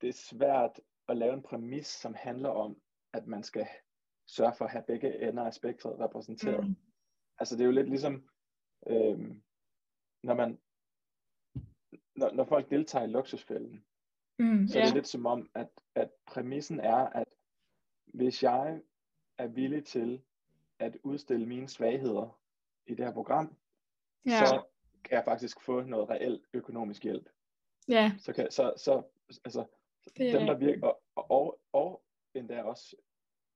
det 0.00 0.08
er 0.08 0.12
svært 0.12 0.80
at 1.08 1.16
lave 1.16 1.34
en 1.34 1.42
præmis, 1.42 1.86
som 1.86 2.14
handler 2.14 2.48
om, 2.48 2.80
at 3.12 3.26
man 3.26 3.42
skal 3.42 3.66
sørge 4.26 4.54
for 4.58 4.64
at 4.64 4.70
have 4.70 4.84
begge 4.86 5.28
ender 5.28 5.44
af 5.44 5.54
spektret 5.54 6.00
repræsenteret. 6.00 6.68
Mm. 6.68 6.76
Altså 7.38 7.56
det 7.56 7.62
er 7.62 7.66
jo 7.66 7.72
lidt 7.72 7.88
ligesom, 7.88 8.28
øh, 8.86 9.36
når 10.22 10.34
man, 10.34 10.58
når, 12.16 12.32
når 12.32 12.44
folk 12.44 12.70
deltager 12.70 13.04
i 13.04 13.10
luksusfælden, 13.10 13.86
Mm, 14.38 14.68
så 14.68 14.78
er 14.78 14.82
ja, 14.82 14.86
det 14.86 14.94
lidt 14.94 15.08
som 15.08 15.26
om, 15.26 15.50
at, 15.54 15.68
at 15.94 16.10
præmissen 16.26 16.80
er, 16.80 16.96
at 16.96 17.28
hvis 18.06 18.42
jeg 18.42 18.82
er 19.38 19.46
villig 19.46 19.84
til 19.84 20.22
at 20.78 20.96
udstille 21.02 21.46
mine 21.46 21.68
svagheder 21.68 22.40
i 22.86 22.94
det 22.94 23.04
her 23.04 23.12
program, 23.12 23.56
ja, 24.26 24.46
så 24.46 24.64
kan 25.04 25.16
jeg 25.16 25.24
faktisk 25.24 25.60
få 25.60 25.80
noget 25.80 26.10
reelt 26.10 26.46
økonomisk 26.52 27.02
hjælp. 27.02 27.28
Ja, 27.88 28.12
Så, 28.18 28.32
kan, 28.32 28.50
så, 28.50 28.72
så 28.76 29.02
altså, 29.44 29.64
det 30.16 30.32
dem 30.32 30.46
der 30.46 30.54
virker, 30.54 30.86
og, 30.86 31.00
og, 31.16 31.30
og, 31.30 31.60
og 31.72 32.02
endda 32.34 32.62
også 32.62 32.96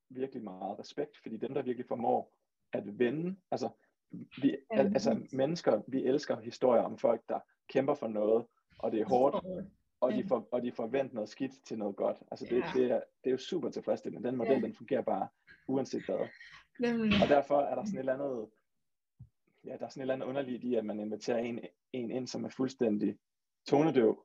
virkelig 0.08 0.42
meget 0.44 0.78
respekt, 0.78 1.16
fordi 1.22 1.36
dem 1.36 1.54
der 1.54 1.62
virkelig 1.62 1.86
formår 1.86 2.32
at 2.72 2.98
vende, 2.98 3.36
altså, 3.50 3.68
vi, 4.42 4.56
Ja, 4.72 4.78
al, 4.78 4.86
altså 4.86 5.26
mennesker, 5.32 5.82
vi 5.86 6.04
elsker 6.04 6.40
historier 6.40 6.82
om 6.82 6.98
folk, 6.98 7.22
der 7.28 7.40
kæmper 7.68 7.94
for 7.94 8.08
noget, 8.08 8.46
og 8.78 8.92
det 8.92 9.00
er 9.00 9.04
hårdt, 9.08 9.44
og 10.00 10.12
de, 10.12 10.24
for, 10.28 10.48
og 10.52 10.62
de 10.62 10.72
forventer 10.72 11.14
noget 11.14 11.28
skidt 11.28 11.52
til 11.64 11.78
noget 11.78 11.96
godt. 11.96 12.16
Altså 12.30 12.46
det, 12.50 12.56
Ja. 12.56 12.70
det, 12.74 12.90
er, 12.90 13.00
det 13.24 13.26
er 13.26 13.30
jo 13.30 13.36
super 13.38 13.70
tilfredsstillende. 13.70 14.28
Den 14.28 14.36
model, 14.36 14.52
Ja. 14.52 14.60
den 14.60 14.74
fungerer 14.74 15.02
bare 15.02 15.28
uanset 15.68 16.06
hvad. 16.06 16.28
Nemlig. 16.80 17.12
Og 17.22 17.28
derfor 17.28 17.60
er 17.60 17.74
der 17.74 17.84
sådan 17.84 17.94
et 17.94 17.98
eller 17.98 18.14
andet, 18.14 18.50
ja, 19.64 19.76
der 19.76 19.84
er 19.84 19.88
sådan 19.88 20.00
et 20.00 20.02
eller 20.04 20.14
andet 20.14 20.26
underligt 20.26 20.64
i, 20.64 20.74
at 20.74 20.84
man 20.84 21.00
inviterer 21.00 21.38
en, 21.38 21.60
en 21.92 22.10
ind, 22.10 22.26
som 22.26 22.44
er 22.44 22.48
fuldstændig 22.48 23.18
tonedøv, 23.66 24.24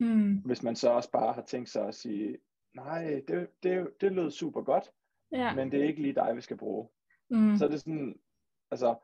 Mm, 0.00 0.38
hvis 0.38 0.62
man 0.62 0.76
så 0.76 0.90
også 0.90 1.10
bare 1.10 1.32
har 1.32 1.42
tænkt 1.42 1.68
sig 1.68 1.88
at 1.88 1.94
sige, 1.94 2.38
nej, 2.74 3.22
det, 3.28 3.50
det, 3.62 3.94
det 4.00 4.12
lød 4.12 4.30
super 4.30 4.62
godt, 4.62 4.92
ja, 5.32 5.54
men 5.54 5.72
det 5.72 5.80
er 5.80 5.84
ikke 5.84 6.02
lige 6.02 6.14
dig, 6.14 6.36
vi 6.36 6.40
skal 6.40 6.56
bruge. 6.56 6.88
mm, 7.30 7.56
Så 7.56 7.64
er 7.64 7.68
det 7.68 7.80
sådan, 7.80 8.20
altså, 8.70 8.96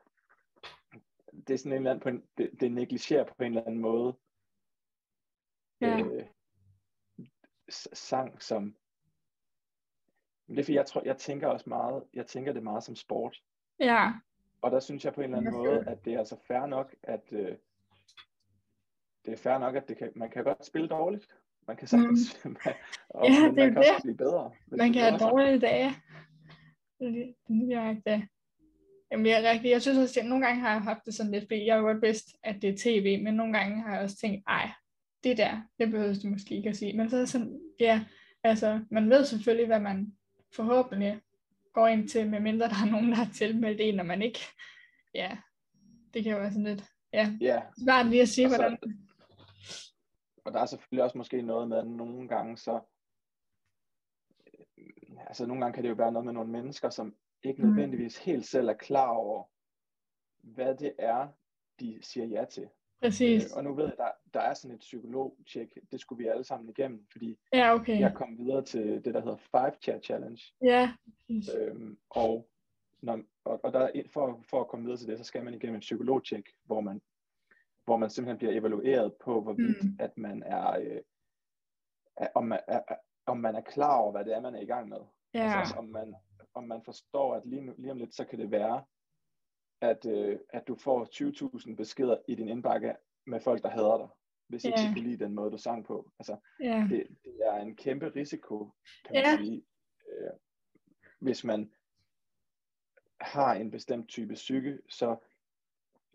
det 1.47 1.53
er 1.53 1.57
sådan 1.57 1.71
en 1.71 1.77
eller 1.77 1.91
anden, 1.91 2.03
på 2.03 2.09
en, 2.09 2.23
det, 2.37 2.51
det 2.59 2.71
negligerer 2.71 3.23
på 3.23 3.33
en 3.39 3.45
eller 3.45 3.61
anden 3.61 3.81
måde, 3.81 4.17
ja, 5.81 5.99
øh, 6.05 6.25
sang 7.93 8.41
som, 8.41 8.75
det 10.47 10.59
er 10.59 10.63
fordi, 10.63 10.75
jeg 10.75 10.85
tror, 10.85 11.01
jeg 11.05 11.17
tænker 11.17 11.47
også 11.47 11.69
meget, 11.69 12.03
jeg 12.13 12.27
tænker 12.27 12.53
det 12.53 12.63
meget 12.63 12.83
som 12.83 12.95
sport. 12.95 13.43
ja, 13.79 14.11
Og 14.61 14.71
der 14.71 14.79
synes 14.79 15.05
jeg 15.05 15.13
på 15.13 15.21
en 15.21 15.25
eller 15.25 15.37
anden 15.37 15.53
måde, 15.53 15.87
at 15.87 16.05
det 16.05 16.13
er 16.13 16.19
altså 16.19 16.37
fair 16.47 16.65
nok, 16.65 16.95
at 17.03 17.33
øh, 17.33 17.57
det 19.25 19.33
er 19.33 19.37
fair 19.37 19.57
nok, 19.57 19.75
at 19.75 19.87
det 19.87 19.97
kan, 19.97 20.09
man 20.15 20.29
kan 20.29 20.43
godt 20.43 20.65
spille 20.65 20.87
dårligt. 20.87 21.27
Man 21.67 21.77
kan 21.77 21.87
sagtens, 21.87 22.19
man, 22.45 22.73
og, 23.09 23.27
Mm. 23.29 23.33
Ja, 23.33 23.39
det 23.39 23.45
er 23.45 23.51
man 23.51 23.55
kan 23.73 23.75
det. 23.75 23.77
også 23.77 24.01
blive 24.03 24.17
bedre. 24.17 24.51
man 24.67 24.93
kan 24.93 25.01
have 25.01 25.17
dårlige 25.17 25.59
dage. 25.59 25.91
Det 26.99 27.33
er. 28.05 28.21
Jamen, 29.11 29.25
jeg, 29.25 29.43
er 29.45 29.51
rigtig, 29.51 29.69
jeg 29.71 29.81
synes 29.81 29.97
også, 29.97 30.19
at 30.19 30.25
nogle 30.25 30.45
gange 30.45 30.61
har 30.61 30.71
jeg 30.71 30.81
haft 30.81 31.05
det 31.05 31.13
sådan 31.13 31.31
lidt, 31.31 31.43
fordi 31.43 31.65
jeg 31.65 31.73
har 31.75 31.79
jo 31.81 31.85
godt 31.87 32.01
vidst, 32.01 32.27
at 32.43 32.61
det 32.61 32.69
er 32.69 32.77
tv, 32.77 33.23
men 33.23 33.33
nogle 33.33 33.57
gange 33.57 33.81
har 33.81 33.93
jeg 33.93 34.03
også 34.03 34.17
tænkt, 34.17 34.43
ej, 34.47 34.69
det 35.23 35.37
der, 35.37 35.61
det 35.79 35.91
behøver 35.91 36.13
du 36.23 36.27
måske 36.27 36.55
ikke 36.55 36.69
at 36.69 36.77
sige. 36.77 36.97
Men 36.97 37.09
så 37.09 37.17
er 37.17 37.25
sådan, 37.25 37.59
ja, 37.79 38.05
Altså, 38.43 38.79
man 38.91 39.09
ved 39.09 39.25
selvfølgelig, 39.25 39.65
hvad 39.67 39.79
man 39.79 40.13
forhåbentlig 40.55 41.19
går 41.73 41.87
ind 41.87 42.09
til, 42.09 42.29
medmindre 42.29 42.67
der 42.67 42.73
er 42.85 42.91
nogen, 42.91 43.09
der 43.09 43.15
har 43.15 43.27
tilmeldt 43.33 43.81
en, 43.81 43.95
når 43.95 44.03
man 44.03 44.21
ikke, 44.21 44.39
ja, 45.15 45.37
det 46.13 46.23
kan 46.23 46.31
jo 46.31 46.37
være 46.37 46.49
sådan 46.51 46.63
lidt, 46.63 46.83
ja, 47.13 47.31
Ja, 47.41 47.61
svært 47.83 48.05
lige 48.05 48.21
at 48.21 48.27
sige, 48.29 48.47
Og 48.47 48.51
så- 48.51 48.57
hvordan, 48.57 48.77
og 50.45 50.53
der 50.53 50.59
er 50.59 50.65
selvfølgelig 50.65 51.03
også 51.03 51.17
måske 51.17 51.41
noget 51.41 51.67
med, 51.69 51.77
at 51.77 51.87
nogle 51.87 52.27
gange 52.27 52.57
så, 52.57 52.79
øh, 54.77 55.17
altså 55.27 55.45
nogle 55.45 55.61
gange 55.61 55.73
kan 55.75 55.83
det 55.83 55.89
jo 55.89 55.95
være 55.95 56.11
noget 56.11 56.25
med 56.25 56.33
nogle 56.33 56.51
mennesker, 56.51 56.89
som 56.89 57.15
ikke 57.43 57.61
Mm. 57.61 57.67
nødvendigvis 57.67 58.17
helt 58.17 58.45
selv 58.45 58.67
er 58.69 58.73
klar 58.73 59.09
over, 59.09 59.43
hvad 60.43 60.75
det 60.75 60.93
er, 60.99 61.27
de 61.79 61.99
siger 62.01 62.25
ja 62.25 62.45
til. 62.45 62.69
præcis. 63.01 63.43
Øh, 63.45 63.49
og 63.57 63.63
nu 63.63 63.73
ved 63.75 63.83
jeg, 63.85 63.97
der, 63.97 64.11
der 64.33 64.39
er 64.39 64.53
sådan 64.53 64.75
et 64.75 64.79
psykologtjek, 64.79 65.77
det 65.91 65.99
skulle 65.99 66.23
vi 66.23 66.29
alle 66.29 66.43
sammen 66.43 66.69
igennem, 66.69 67.07
fordi 67.11 67.37
Ja, 67.53 67.73
okay. 67.73 67.99
jeg 67.99 68.13
kom 68.15 68.37
videre 68.37 68.63
til 68.65 69.05
det, 69.05 69.13
der 69.13 69.21
hedder 69.21 69.37
Five 69.37 69.73
Chat 69.81 70.05
Challenge, 70.05 70.41
Ja, 70.61 70.93
præcis. 71.05 71.49
øhm, 71.55 71.97
og, 72.09 72.49
når, 73.01 73.21
og, 73.43 73.59
og 73.63 73.73
der, 73.73 73.79
er 73.79 74.01
for, 74.13 74.43
for 74.49 74.61
at 74.61 74.67
komme 74.67 74.83
videre 74.85 74.97
til 74.97 75.07
det, 75.07 75.17
så 75.17 75.23
skal 75.23 75.43
man 75.43 75.53
igennem 75.53 75.75
et 75.75 75.81
psykologtjek, 75.81 76.49
hvor 76.63 76.81
man, 76.81 77.01
hvor 77.85 77.97
man 77.97 78.09
simpelthen 78.09 78.37
bliver 78.37 78.53
evalueret 78.59 79.13
på, 79.23 79.41
hvorvidt 79.41 79.83
Mm. 79.83 79.95
at 79.99 80.17
man 80.17 80.43
er, 80.43 80.79
øh, 80.79 81.01
er, 82.17 82.27
om, 82.35 82.45
man 82.47 82.59
er, 82.67 82.81
om 83.25 83.37
man 83.37 83.55
er 83.55 83.61
klar 83.61 83.97
over, 83.97 84.11
hvad 84.11 84.25
det 84.25 84.33
er, 84.35 84.41
man 84.41 84.55
er 84.55 84.59
i 84.61 84.65
gang 84.65 84.89
med. 84.89 84.97
Ja, 85.33 85.59
Altså, 85.59 85.75
om 85.75 85.85
man, 85.85 86.15
om 86.53 86.63
man 86.63 86.81
forstår, 86.85 87.35
at 87.35 87.45
lige, 87.45 87.61
nu, 87.61 87.73
lige 87.77 87.91
om 87.91 87.97
lidt, 87.97 88.15
så 88.15 88.25
kan 88.25 88.39
det 88.39 88.51
være, 88.51 88.85
at, 89.81 90.05
øh, 90.05 90.39
at 90.49 90.67
du 90.67 90.75
får 90.75 91.05
20.000 91.69 91.75
beskeder 91.75 92.17
i 92.27 92.35
din 92.35 92.47
indbakke 92.49 92.95
med 93.27 93.39
folk, 93.41 93.63
der 93.63 93.69
hader 93.69 93.97
dig, 93.97 94.07
hvis 94.47 94.65
ikke 94.65 94.77
de 94.77 94.93
kan 94.93 95.03
lide 95.03 95.23
den 95.25 95.35
måde, 95.35 95.51
du 95.51 95.57
sang 95.57 95.85
på. 95.85 96.11
Altså, 96.19 96.37
ja, 96.63 96.87
det, 96.89 97.07
det 97.23 97.35
er 97.45 97.55
en 97.57 97.75
kæmpe 97.75 98.09
risiko, 98.15 98.71
kan 99.05 99.13
man 99.15 99.23
Ja. 99.23 99.37
sige, 99.37 99.63
øh, 100.09 100.29
hvis 101.19 101.43
man 101.43 101.71
har 103.21 103.53
en 103.53 103.71
bestemt 103.71 104.09
type 104.09 104.33
psyke, 104.33 104.79
så, 104.89 105.15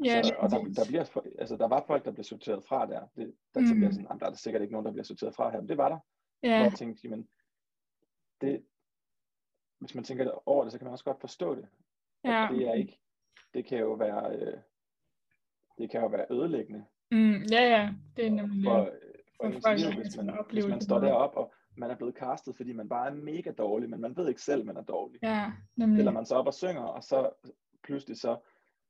ja, 0.05 0.23
så 0.23 0.35
og 0.39 0.51
der, 0.51 0.59
der, 0.65 0.85
bliver, 0.89 1.21
altså, 1.39 1.57
der 1.57 1.69
var 1.69 1.85
folk, 1.87 2.05
der 2.05 2.11
blev 2.13 2.25
sorteret 2.25 2.65
fra 2.65 2.87
der. 2.87 3.07
Det, 3.17 3.35
der 3.55 3.61
Mm. 3.61 3.67
tænkte 3.67 3.85
jeg 3.85 3.93
sådan, 3.93 4.07
"Jamen, 4.07 4.21
der 4.21 4.27
er 4.27 4.31
der 4.31 4.37
sikkert 4.37 4.63
ikke 4.63 4.73
nogen, 4.73 4.87
der 4.87 4.93
bliver 4.93 5.05
sorteret 5.05 5.35
fra 5.35 5.51
her, 5.51 5.61
men 5.61 5.69
det 5.69 5.77
var 5.79 5.89
der. 5.89 5.99
Hvor 6.41 6.49
ja, 6.49 6.63
jeg 6.63 6.73
tænkte, 6.73 7.01
jamen, 7.05 7.29
det, 8.41 8.65
hvis 9.79 9.95
man 9.95 10.05
tænker 10.05 10.43
over 10.49 10.63
det, 10.63 10.73
så 10.73 10.79
kan 10.79 10.85
man 10.85 10.93
også 10.93 11.05
godt 11.05 11.21
forstå 11.21 11.55
det. 11.55 11.69
Ja. 12.25 12.49
det 12.51 12.69
er 12.69 12.73
ikke, 12.73 13.01
det 13.55 13.67
kan 13.67 13.79
jo 13.79 13.93
være, 13.93 14.37
øh, 14.37 14.59
det 15.79 15.91
kan 15.91 16.01
jo 16.01 16.07
være 16.07 16.27
ødelæggende 16.31 16.85
Mm, 17.11 17.43
ja, 17.53 17.63
ja, 17.63 17.91
det 18.17 18.27
er 18.27 18.31
nemlig 18.31 18.65
for, 18.65 18.85
for 18.85 18.91
For 19.37 19.47
ens 19.47 19.65
folk, 19.67 19.81
liv, 19.81 20.03
hvis 20.03 20.17
man, 20.17 20.39
hvis 20.53 20.67
man 20.67 20.81
står 20.81 20.99
derop 21.01 21.37
og 21.37 21.53
man 21.77 21.91
er 21.91 21.95
blevet 21.97 22.15
castet, 22.15 22.57
fordi 22.57 22.73
man 22.73 22.89
bare 22.89 23.07
er 23.07 23.15
mega 23.15 23.51
dårlig, 23.53 23.91
men 23.91 24.01
man 24.01 24.17
ved 24.17 24.29
ikke 24.29 24.43
selv, 24.43 24.65
man 24.65 24.77
er 24.77 24.83
dårlig. 24.83 25.19
Ja, 25.23 25.53
nemlig. 25.77 25.99
Eller 25.99 26.13
man 26.13 26.27
så 26.27 26.35
op 26.35 26.47
og 26.47 26.55
synger, 26.55 26.83
og 26.83 27.05
så 27.05 27.31
pludselig 27.83 28.17
så, 28.21 28.37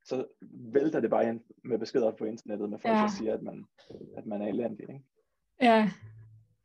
så 0.07 0.27
vælter 0.73 1.01
det 1.01 1.11
bare 1.11 1.29
ind 1.29 1.41
med 1.65 1.79
beskeder 1.79 2.11
på 2.13 2.25
internettet 2.25 2.71
med 2.71 2.79
folk, 2.79 2.95
Ja. 2.95 3.01
der 3.01 3.09
siger, 3.09 3.35
at 3.35 3.43
man, 3.43 3.65
at 4.17 4.27
man 4.27 4.43
er 4.43 4.47
elendig. 4.47 4.81
Ikke? 4.89 5.05
Ja, 5.63 5.91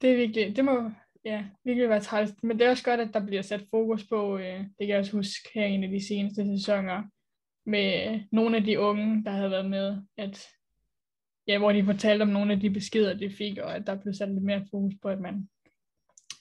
det 0.02 0.12
er 0.12 0.16
virkelig, 0.16 0.56
det 0.56 0.66
må 0.66 0.92
ja, 1.26 1.46
virkelig 1.64 1.90
være 1.90 2.00
træls. 2.02 2.34
Men 2.44 2.60
det 2.60 2.66
er 2.66 2.70
også 2.70 2.84
godt, 2.84 3.00
at 3.00 3.14
der 3.14 3.26
bliver 3.26 3.42
sat 3.42 3.66
fokus 3.70 4.08
på, 4.08 4.38
øh, 4.38 4.60
det 4.60 4.78
kan 4.80 4.90
jeg 4.90 5.00
også 5.00 5.12
huske 5.18 5.50
her 5.54 5.66
i 5.66 5.72
en 5.72 5.84
af 5.84 5.90
de 5.90 6.08
seneste 6.08 6.46
sæsoner, 6.58 7.04
med 7.66 8.20
nogle 8.32 8.58
af 8.58 8.64
de 8.64 8.80
unge, 8.80 9.24
der 9.24 9.32
havde 9.32 9.52
været 9.52 9.70
med, 9.70 10.02
at 10.18 10.48
ja, 11.48 11.58
hvor 11.58 11.72
de 11.72 11.84
fortalte 11.86 12.24
om 12.24 12.28
nogle 12.30 12.54
af 12.54 12.60
de 12.60 12.70
beskeder, 12.70 13.14
de 13.14 13.32
fik, 13.38 13.58
og 13.58 13.76
at 13.76 13.88
der 13.88 14.02
blev 14.02 14.14
sat 14.14 14.30
lidt 14.30 14.44
mere 14.44 14.66
fokus 14.72 14.94
på, 15.02 15.08
at 15.10 15.20
man 15.22 15.50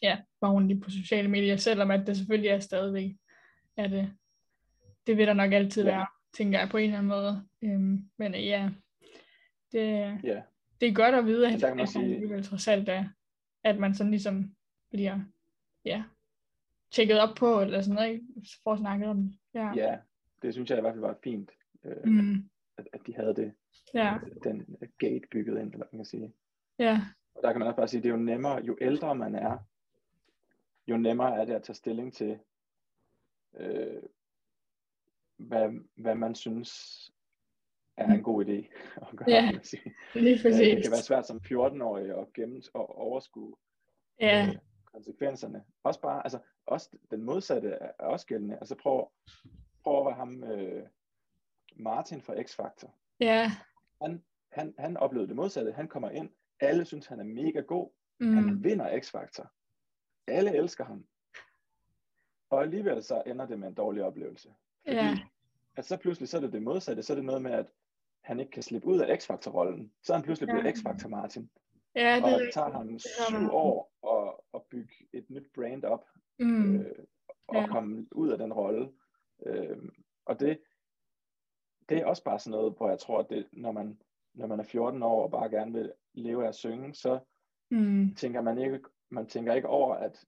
ja, 0.03 0.19
var 0.41 0.51
ordentlig 0.53 0.81
på 0.81 0.91
sociale 0.91 1.29
medier, 1.29 1.57
selvom 1.57 1.91
at 1.91 2.07
det 2.07 2.17
selvfølgelig 2.17 2.51
er 2.51 2.59
stadigvæk, 2.61 3.11
at 3.77 3.91
det, 3.91 4.13
det 5.07 5.17
vil 5.17 5.27
der 5.27 5.33
nok 5.35 5.53
altid 5.53 5.85
Ja. 5.85 5.91
være, 5.97 6.07
tænker 6.33 6.59
jeg 6.59 6.69
på 6.69 6.77
en 6.77 6.85
eller 6.85 6.99
anden 6.99 7.09
måde. 7.09 7.43
Øhm, 7.63 8.11
men 8.17 8.35
øh, 8.35 8.47
ja, 8.47 8.71
det, 9.73 9.81
Ja, 10.25 10.43
det 10.81 10.89
er 10.89 10.93
godt 10.95 11.15
at 11.15 11.27
vide, 11.27 11.49
at 11.55 11.65
at 11.65 11.77
man 11.77 11.87
sige- 11.87 12.05
alligevel 12.15 12.45
trods 12.45 12.69
alt 12.69 12.89
er, 12.89 13.05
at 13.65 13.79
man 13.79 13.95
sådan 13.95 14.11
ligesom 14.11 14.55
bliver, 14.91 15.21
ja, 15.85 16.05
tjekket 16.91 17.21
op 17.21 17.37
på, 17.37 17.61
eller 17.61 17.81
sådan 17.81 17.95
noget, 17.95 18.11
ikke? 18.11 18.27
For 18.63 18.73
at 18.73 18.79
snakke 18.79 19.07
om 19.07 19.23
det. 19.23 19.39
Ja. 19.55 19.73
ja, 19.75 19.99
det 20.43 20.53
synes 20.55 20.71
jeg 20.71 20.79
i 20.79 20.81
hvert 20.81 20.93
fald 20.95 21.01
var 21.01 21.19
fint, 21.25 21.51
øh, 21.85 22.05
Mm, 22.05 22.51
at, 22.77 22.89
at 22.93 23.01
de 23.07 23.15
havde 23.15 23.35
det, 23.35 23.53
ja, 23.95 24.19
den 24.45 24.77
gate 24.99 25.27
bygget 25.31 25.61
ind, 25.61 25.73
eller 25.73 25.77
hvad 25.77 25.87
man 25.93 25.99
kan 25.99 26.05
sige. 26.05 26.33
ja, 26.79 27.01
Og 27.35 27.43
der 27.43 27.53
kan 27.53 27.59
man 27.59 27.69
også 27.69 27.77
bare 27.77 27.89
sige, 27.89 28.03
det 28.03 28.09
er 28.09 28.13
jo 28.15 28.21
nemmere, 28.23 28.63
jo 28.65 28.79
ældre 28.81 29.15
man 29.15 29.35
er, 29.35 29.59
jo 30.87 30.97
nemmere 30.97 31.41
er 31.41 31.45
det 31.45 31.53
at 31.55 31.63
tage 31.63 31.75
stilling 31.75 32.15
til, 32.15 32.39
øh, 33.57 34.03
hvad, 35.49 35.71
hvad 35.97 36.15
man 36.15 36.35
synes 36.35 36.71
er 37.97 38.13
en 38.13 38.23
god 38.23 38.45
idé 38.45 38.51
at 39.11 39.17
gøre. 39.17 39.31
Ja, 39.31 39.51
lige 40.15 40.35
Øh, 40.37 40.43
præcis. 40.43 40.75
Det 40.75 40.83
kan 40.83 40.91
være 40.91 41.03
svært 41.03 41.27
som 41.27 41.41
14-årig 41.45 42.19
at 42.19 42.33
gemme 42.33 42.63
og 42.75 42.97
overskue 42.99 43.57
Ja, 44.21 44.47
øh, 44.49 44.57
konsekvenserne. 44.85 45.65
Også 45.83 46.01
bare, 46.01 46.25
altså, 46.25 46.39
også 46.67 46.97
den 47.11 47.23
modsatte 47.23 47.69
er 47.71 47.93
også 47.99 48.27
gældende. 48.27 48.55
Altså 48.57 48.75
prøv, 48.75 49.11
prøv 49.83 49.99
at 50.01 50.07
være 50.07 50.15
ham, 50.15 50.45
øh, 50.45 50.87
Martin 51.77 52.23
fra 52.23 52.35
X-Factor. 52.35 52.91
ja, 53.21 53.51
Han, 54.03 54.25
han, 54.53 54.75
han 54.79 54.97
oplevede 54.97 55.29
det 55.29 55.37
modsatte. 55.37 55.73
Han 55.73 55.89
kommer 55.89 56.11
ind, 56.11 56.31
alle 56.61 56.85
synes, 56.85 57.07
han 57.07 57.21
er 57.21 57.25
mega 57.25 57.61
god. 57.61 57.91
mm, 58.21 58.35
Han 58.35 58.65
vinder 58.65 58.99
X-Factor. 59.01 59.47
Alle 60.27 60.57
elsker 60.57 60.85
ham. 60.85 61.07
Og 62.51 62.63
alligevel 62.63 63.03
så 63.03 63.23
ender 63.27 63.47
det 63.47 63.59
med 63.59 63.69
en 63.69 63.75
dårlig 63.75 64.05
oplevelse. 64.05 64.55
Fordi 64.91 65.07
ja, 65.07 65.19
at 65.77 65.85
så 65.85 65.97
pludselig 65.97 66.29
så 66.29 66.37
er 66.37 66.41
det 66.41 66.53
det 66.53 66.63
modsatte. 66.63 67.03
Så 67.03 67.13
er 67.13 67.15
det 67.15 67.25
noget 67.25 67.43
med, 67.43 67.51
at 67.53 67.67
han 68.25 68.41
ikke 68.41 68.51
kan 68.53 68.63
slippe 68.63 68.87
ud 68.89 69.01
af 69.01 69.19
X-Factor-rollen. 69.19 69.93
Så 70.03 70.13
er 70.13 70.17
han 70.17 70.25
pludselig 70.25 70.49
blevet 70.49 70.65
Ja. 70.65 70.71
X-Factor 70.71 71.09
Martin. 71.09 71.51
ja, 71.95 72.17
det 72.17 72.25
Og 72.25 72.31
det 72.31 72.51
tager 72.55 72.71
ham 72.71 72.99
syv 72.99 73.49
år 73.53 73.93
at, 74.17 74.35
at 74.55 74.63
bygge 74.71 74.95
et 75.13 75.31
nyt 75.31 75.47
brand 75.55 75.85
op. 75.85 76.05
mm, 76.39 76.81
øh, 76.81 77.05
og 77.49 77.55
Ja. 77.57 77.67
komme 77.67 78.07
ud 78.13 78.29
af 78.29 78.39
den 78.39 78.53
rolle. 78.53 78.93
Øh, 79.47 79.79
og 80.27 80.41
det, 80.41 80.61
det 81.89 81.99
er 81.99 82.07
også 82.07 82.25
bare 82.25 82.39
sådan 82.39 82.51
noget, 82.51 82.75
hvor 82.77 82.89
jeg 82.89 82.99
tror, 82.99 83.19
at 83.19 83.31
det, 83.31 83.49
når, 83.53 83.73
man, 83.73 84.01
når 84.35 84.47
man 84.47 84.61
er 84.61 84.65
14 84.65 85.03
år 85.03 85.23
og 85.25 85.31
bare 85.31 85.51
gerne 85.51 85.73
vil 85.73 85.93
leve 86.15 86.45
af 86.45 86.49
at 86.49 86.55
synge, 86.55 86.95
så 86.95 87.19
mm. 87.71 88.15
tænker 88.15 88.41
man 88.41 88.59
ikke, 88.59 88.81
man 89.11 89.27
tænker 89.27 89.55
ikke 89.55 89.69
over, 89.69 89.95
at 89.95 90.25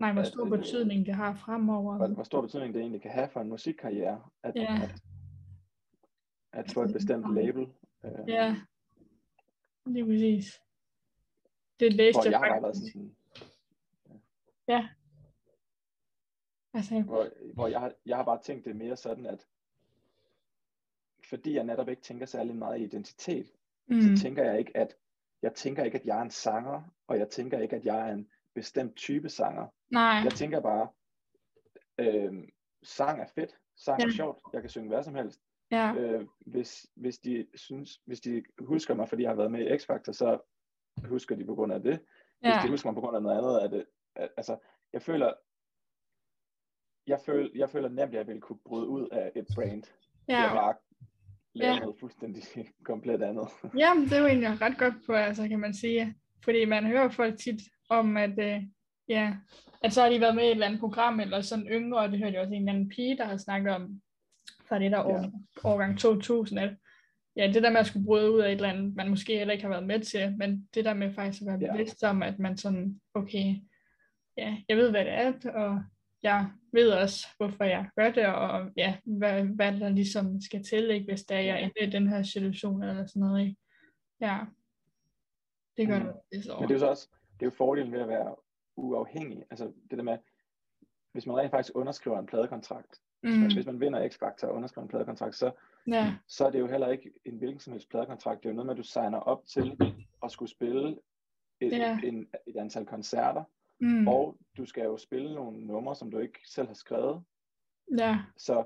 Nej, 0.00 0.12
hvor 0.12 0.20
at, 0.20 0.26
stor 0.28 0.44
øh, 0.44 0.50
betydning 0.50 1.06
det 1.06 1.14
har 1.14 1.34
fremover. 1.34 1.96
hvor, 1.96 2.06
hvor 2.06 2.22
stor 2.22 2.40
betydning 2.40 2.74
det 2.74 2.80
egentlig 2.80 3.02
kan 3.02 3.10
have 3.10 3.28
for 3.28 3.40
en 3.40 3.48
musikkarriere, 3.48 4.22
at, 4.42 4.56
Ja. 4.56 4.80
at, 4.82 5.02
at 6.52 6.72
få 6.72 6.82
et 6.82 6.92
bestemt 6.92 7.34
label. 7.34 7.68
Øh, 8.04 8.10
Ja, 8.28 8.56
lige 9.86 10.04
præcis. 10.06 10.60
Det 11.80 11.92
læste 11.92 12.20
jeg 12.24 12.30
jeg 12.32 12.38
har 12.38 12.48
bare 12.48 12.62
været 12.62 12.76
faktisk. 12.76 12.92
sådan, 12.92 13.16
Altså, 16.74 17.00
hvor, 17.02 17.28
hvor 17.54 17.66
jeg, 17.68 17.80
har, 17.80 17.92
jeg 18.06 18.16
har 18.16 18.24
bare 18.24 18.42
tænkt 18.42 18.64
det 18.64 18.76
mere 18.76 18.96
sådan, 18.96 19.26
at 19.26 19.46
fordi 21.30 21.54
jeg 21.54 21.64
netop 21.64 21.88
ikke 21.88 22.02
tænker 22.02 22.26
særlig 22.26 22.56
meget 22.56 22.80
i 22.80 22.84
identitet, 22.84 23.52
mm, 23.86 24.00
så 24.00 24.22
tænker 24.22 24.44
jeg 24.44 24.58
ikke, 24.58 24.76
at 24.76 24.96
jeg 25.42 25.54
tænker 25.54 25.84
ikke, 25.84 25.98
at 25.98 26.06
jeg 26.06 26.18
er 26.18 26.22
en 26.22 26.30
sanger, 26.30 26.82
og 27.06 27.18
jeg 27.18 27.28
tænker 27.28 27.58
ikke, 27.58 27.76
at 27.76 27.84
jeg 27.84 28.08
er 28.08 28.14
en 28.14 28.28
bestemt 28.60 28.96
type 28.96 29.28
sanger. 29.28 29.66
nej, 29.90 30.04
Jeg 30.24 30.32
tænker 30.32 30.60
bare, 30.60 30.88
øh, 31.98 32.32
sang 32.82 33.20
er 33.20 33.26
fedt, 33.34 33.56
sang 33.76 34.02
er 34.02 34.06
Ja. 34.06 34.12
sjovt, 34.12 34.38
jeg 34.52 34.60
kan 34.60 34.70
synge 34.70 34.88
hvad 34.88 35.02
som 35.02 35.14
helst. 35.14 35.40
ja, 35.70 35.94
Øh, 35.94 36.26
hvis, 36.46 36.86
hvis, 36.96 37.18
de 37.18 37.46
synes, 37.54 38.00
hvis 38.06 38.20
de 38.20 38.42
husker 38.58 38.94
mig, 38.94 39.08
fordi 39.08 39.22
jeg 39.22 39.30
har 39.30 39.36
været 39.36 39.52
med 39.52 39.60
i 39.66 39.74
X-Factor, 39.76 40.12
så 40.12 40.38
husker 41.04 41.36
de 41.36 41.44
på 41.44 41.54
grund 41.54 41.72
af 41.72 41.82
det. 41.82 41.96
Hvis 42.40 42.48
ja, 42.54 42.60
de 42.64 42.68
husker 42.68 42.88
mig 42.90 42.94
på 42.94 43.00
grund 43.00 43.16
af 43.16 43.22
noget 43.22 43.38
andet, 43.38 43.62
er 43.64 43.68
det, 43.68 43.86
altså, 44.36 44.56
jeg 44.92 45.02
føler, 45.02 45.32
jeg 47.06 47.20
føler, 47.26 47.50
jeg 47.54 47.70
føler 47.70 47.88
nemt, 47.88 48.12
at 48.12 48.18
jeg 48.18 48.26
ville 48.26 48.40
kunne 48.40 48.58
bryde 48.66 48.88
ud 48.88 49.08
af 49.12 49.32
et 49.36 49.46
brand. 49.54 49.82
Ja. 50.28 50.40
Jeg 50.40 50.50
bare 50.50 50.74
lave 51.54 51.72
Ja. 51.74 51.78
noget 51.80 51.96
fuldstændig 52.00 52.42
komplet 52.90 53.22
andet. 53.22 53.48
Jamen, 53.78 54.04
det 54.04 54.12
er 54.12 54.20
jo 54.20 54.26
egentlig 54.26 54.60
ret 54.60 54.78
godt 54.78 54.94
på, 55.06 55.12
altså, 55.12 55.48
kan 55.48 55.60
man 55.60 55.74
sige. 55.74 56.14
Fordi 56.44 56.64
man 56.64 56.86
hører 56.86 57.08
folk 57.08 57.38
tit 57.38 57.60
om, 57.88 58.16
at, 58.16 58.38
øh, 58.38 58.62
ja, 59.08 59.34
at 59.84 59.92
så 59.92 60.02
har 60.02 60.10
de 60.10 60.20
været 60.20 60.34
med 60.34 60.44
i 60.44 60.46
et 60.46 60.50
eller 60.52 60.66
andet 60.66 60.80
program, 60.80 61.20
eller 61.20 61.40
sådan 61.40 61.66
yngre, 61.66 61.98
og 61.98 62.10
det 62.10 62.18
hørte 62.18 62.32
jeg 62.32 62.40
også 62.40 62.54
en 62.54 62.62
eller 62.62 62.72
anden 62.72 62.88
pige, 62.88 63.16
der 63.16 63.24
har 63.24 63.36
snakket 63.36 63.74
om, 63.74 64.00
fra 64.68 64.78
det 64.78 64.90
der 64.90 65.02
år, 65.02 65.18
Ja. 65.18 65.28
årgang 65.68 65.98
2000, 65.98 66.60
at 66.60 66.76
ja, 67.36 67.46
det 67.52 67.62
der 67.62 67.70
med 67.70 67.80
at 67.80 67.86
skulle 67.86 68.06
bryde 68.06 68.30
ud 68.32 68.40
af 68.40 68.46
et 68.48 68.52
eller 68.52 68.68
andet, 68.68 68.94
man 68.96 69.08
måske 69.08 69.38
heller 69.38 69.52
ikke 69.52 69.64
har 69.64 69.70
været 69.70 69.86
med 69.86 70.00
til, 70.00 70.34
men 70.38 70.68
det 70.74 70.84
der 70.84 70.94
med 70.94 71.14
faktisk 71.14 71.42
at 71.42 71.46
være 71.46 71.58
Ja. 71.60 71.72
bevidst 71.72 72.02
om, 72.04 72.22
at 72.22 72.38
man 72.38 72.56
sådan, 72.56 73.00
okay, 73.14 73.54
ja, 74.36 74.56
jeg 74.68 74.76
ved, 74.76 74.90
hvad 74.90 75.04
det 75.04 75.12
er, 75.12 75.32
og 75.54 75.82
jeg 76.22 76.46
ved 76.72 76.90
også, 76.90 77.26
hvorfor 77.36 77.64
jeg 77.64 77.88
gør 77.96 78.10
det, 78.10 78.26
og 78.26 78.70
ja, 78.76 78.96
hvad, 79.04 79.42
hvad 79.44 79.72
der 79.80 79.88
ligesom 79.88 80.40
skal 80.40 80.64
til, 80.64 80.90
ikke, 80.90 81.06
hvis 81.06 81.22
der 81.24 81.34
er, 81.36 81.40
jeg 81.40 81.62
ender 81.62 81.86
i 81.86 81.90
den 81.90 82.08
her 82.08 82.22
situation, 82.22 82.82
eller 82.82 83.06
sådan 83.06 83.20
noget, 83.20 83.42
ikke? 83.42 83.56
Ja, 84.20 84.38
det 85.80 85.88
gør 85.88 85.98
Mm. 85.98 86.04
det. 86.04 86.14
det 86.32 86.44
så. 86.44 86.56
Men 86.60 86.68
det 86.68 86.74
er 86.74 86.74
jo 86.74 86.78
så 86.80 86.88
også, 86.88 87.08
det 87.34 87.42
er 87.42 87.46
jo 87.46 87.50
fordelen 87.50 87.92
ved 87.92 88.00
at 88.00 88.08
være 88.08 88.36
uafhængig. 88.76 89.44
Altså 89.50 89.72
det 89.90 89.98
der 89.98 90.02
med, 90.04 90.18
hvis 91.12 91.26
man 91.26 91.36
rent 91.36 91.50
faktisk 91.50 91.76
underskriver 91.76 92.18
en 92.18 92.26
pladekontrakt, 92.26 93.00
Mm. 93.22 93.30
mm. 93.30 93.44
hvis 93.54 93.66
man 93.66 93.80
vinder 93.80 94.08
X-Factor 94.08 94.46
og 94.46 94.54
underskriver 94.54 94.82
en 94.82 94.88
pladekontrakt, 94.88 95.34
så, 95.36 95.52
Ja, 95.86 96.14
så 96.28 96.46
er 96.46 96.50
det 96.50 96.58
jo 96.60 96.66
heller 96.66 96.88
ikke 96.88 97.12
en 97.24 97.38
hvilken 97.38 97.60
som 97.60 97.72
helst 97.72 97.88
pladekontrakt. 97.88 98.42
Det 98.42 98.48
er 98.48 98.50
jo 98.52 98.54
noget 98.56 98.66
med, 98.66 98.74
at 98.74 98.78
du 98.78 98.82
signer 98.82 99.18
op 99.18 99.46
til 99.46 99.78
at 100.22 100.30
skulle 100.30 100.48
spille 100.50 100.98
et, 101.60 101.72
Ja. 101.72 101.98
en, 102.04 102.28
et 102.46 102.56
antal 102.56 102.86
koncerter, 102.86 103.44
mm. 103.80 104.08
og 104.08 104.36
du 104.56 104.64
skal 104.66 104.84
jo 104.84 104.96
spille 104.96 105.34
nogle 105.34 105.66
numre, 105.66 105.94
som 105.96 106.10
du 106.10 106.18
ikke 106.18 106.38
selv 106.46 106.66
har 106.66 106.74
skrevet. 106.74 107.24
ja, 107.98 108.18
Så, 108.36 108.64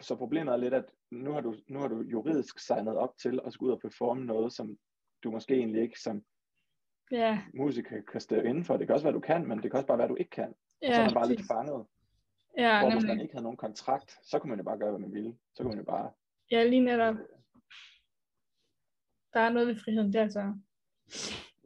så 0.00 0.16
problemet 0.16 0.52
er 0.52 0.56
lidt, 0.56 0.74
at 0.74 0.84
nu 1.10 1.32
har, 1.32 1.40
du, 1.40 1.54
nu 1.68 1.78
har 1.78 1.88
du 1.88 2.00
juridisk 2.02 2.58
signet 2.58 2.96
op 2.96 3.16
til 3.22 3.40
at 3.44 3.52
skulle 3.52 3.68
ud 3.70 3.74
og 3.76 3.80
performe 3.80 4.24
noget, 4.24 4.52
som 4.52 4.78
du 5.22 5.30
måske 5.30 5.54
egentlig 5.54 5.82
ikke 5.82 6.00
som 6.00 6.22
ja, 7.10 7.42
musiker 7.54 8.00
kan 8.12 8.20
stå 8.20 8.36
inden 8.36 8.64
for. 8.64 8.76
Det 8.76 8.86
kan 8.86 8.94
også 8.94 9.06
være, 9.06 9.14
du 9.14 9.20
kan, 9.20 9.48
men 9.48 9.62
det 9.62 9.70
kan 9.70 9.78
også 9.78 9.86
bare 9.86 9.98
være, 9.98 10.08
du 10.08 10.14
ikke 10.16 10.30
kan. 10.30 10.54
Ja, 10.82 10.94
så 10.94 11.00
er 11.00 11.04
man 11.04 11.14
bare 11.14 11.28
lidt 11.28 11.46
fanget. 11.46 11.86
ja, 12.58 12.80
Hvor 12.80 12.90
hvis 12.90 13.02
man 13.02 13.08
nemlig. 13.08 13.22
ikke 13.22 13.34
havde 13.34 13.42
nogen 13.42 13.56
kontrakt, 13.56 14.18
så 14.22 14.38
kunne 14.38 14.50
man 14.50 14.58
jo 14.58 14.64
bare 14.64 14.78
gøre, 14.78 14.90
hvad 14.90 15.00
man 15.00 15.12
ville. 15.12 15.36
Så 15.54 15.62
kunne 15.62 15.68
man 15.70 15.78
jo 15.78 15.84
bare... 15.84 16.10
Ja, 16.50 16.64
lige 16.64 16.80
netop. 16.80 17.14
Der 19.32 19.40
er 19.40 19.50
noget 19.50 19.68
ved 19.68 19.76
friheden 19.76 20.12
der, 20.12 20.28
så. 20.28 20.54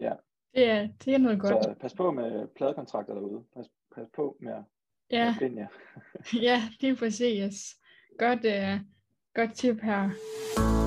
Ja. 0.00 0.14
Det 0.54 0.71
er, 0.71 0.88
det 1.04 1.14
er 1.14 1.18
noget 1.18 1.40
godt. 1.40 1.64
Så 1.64 1.75
pas 1.80 1.94
på 1.94 2.11
med 2.11 2.49
pladekontrakter 2.49 3.14
derude. 3.14 3.44
Pas, 3.54 3.66
pas 3.94 4.06
på 4.14 4.37
med 4.40 4.52
at 4.52 4.64
Ja, 5.11 5.35
jer. 5.40 5.66
ja, 6.49 6.62
lige 6.80 6.97
præcis. 6.97 7.76
Godt, 8.18 8.44
uh, 8.44 8.87
godt 9.35 9.54
tip 9.54 9.80
her. 9.80 10.81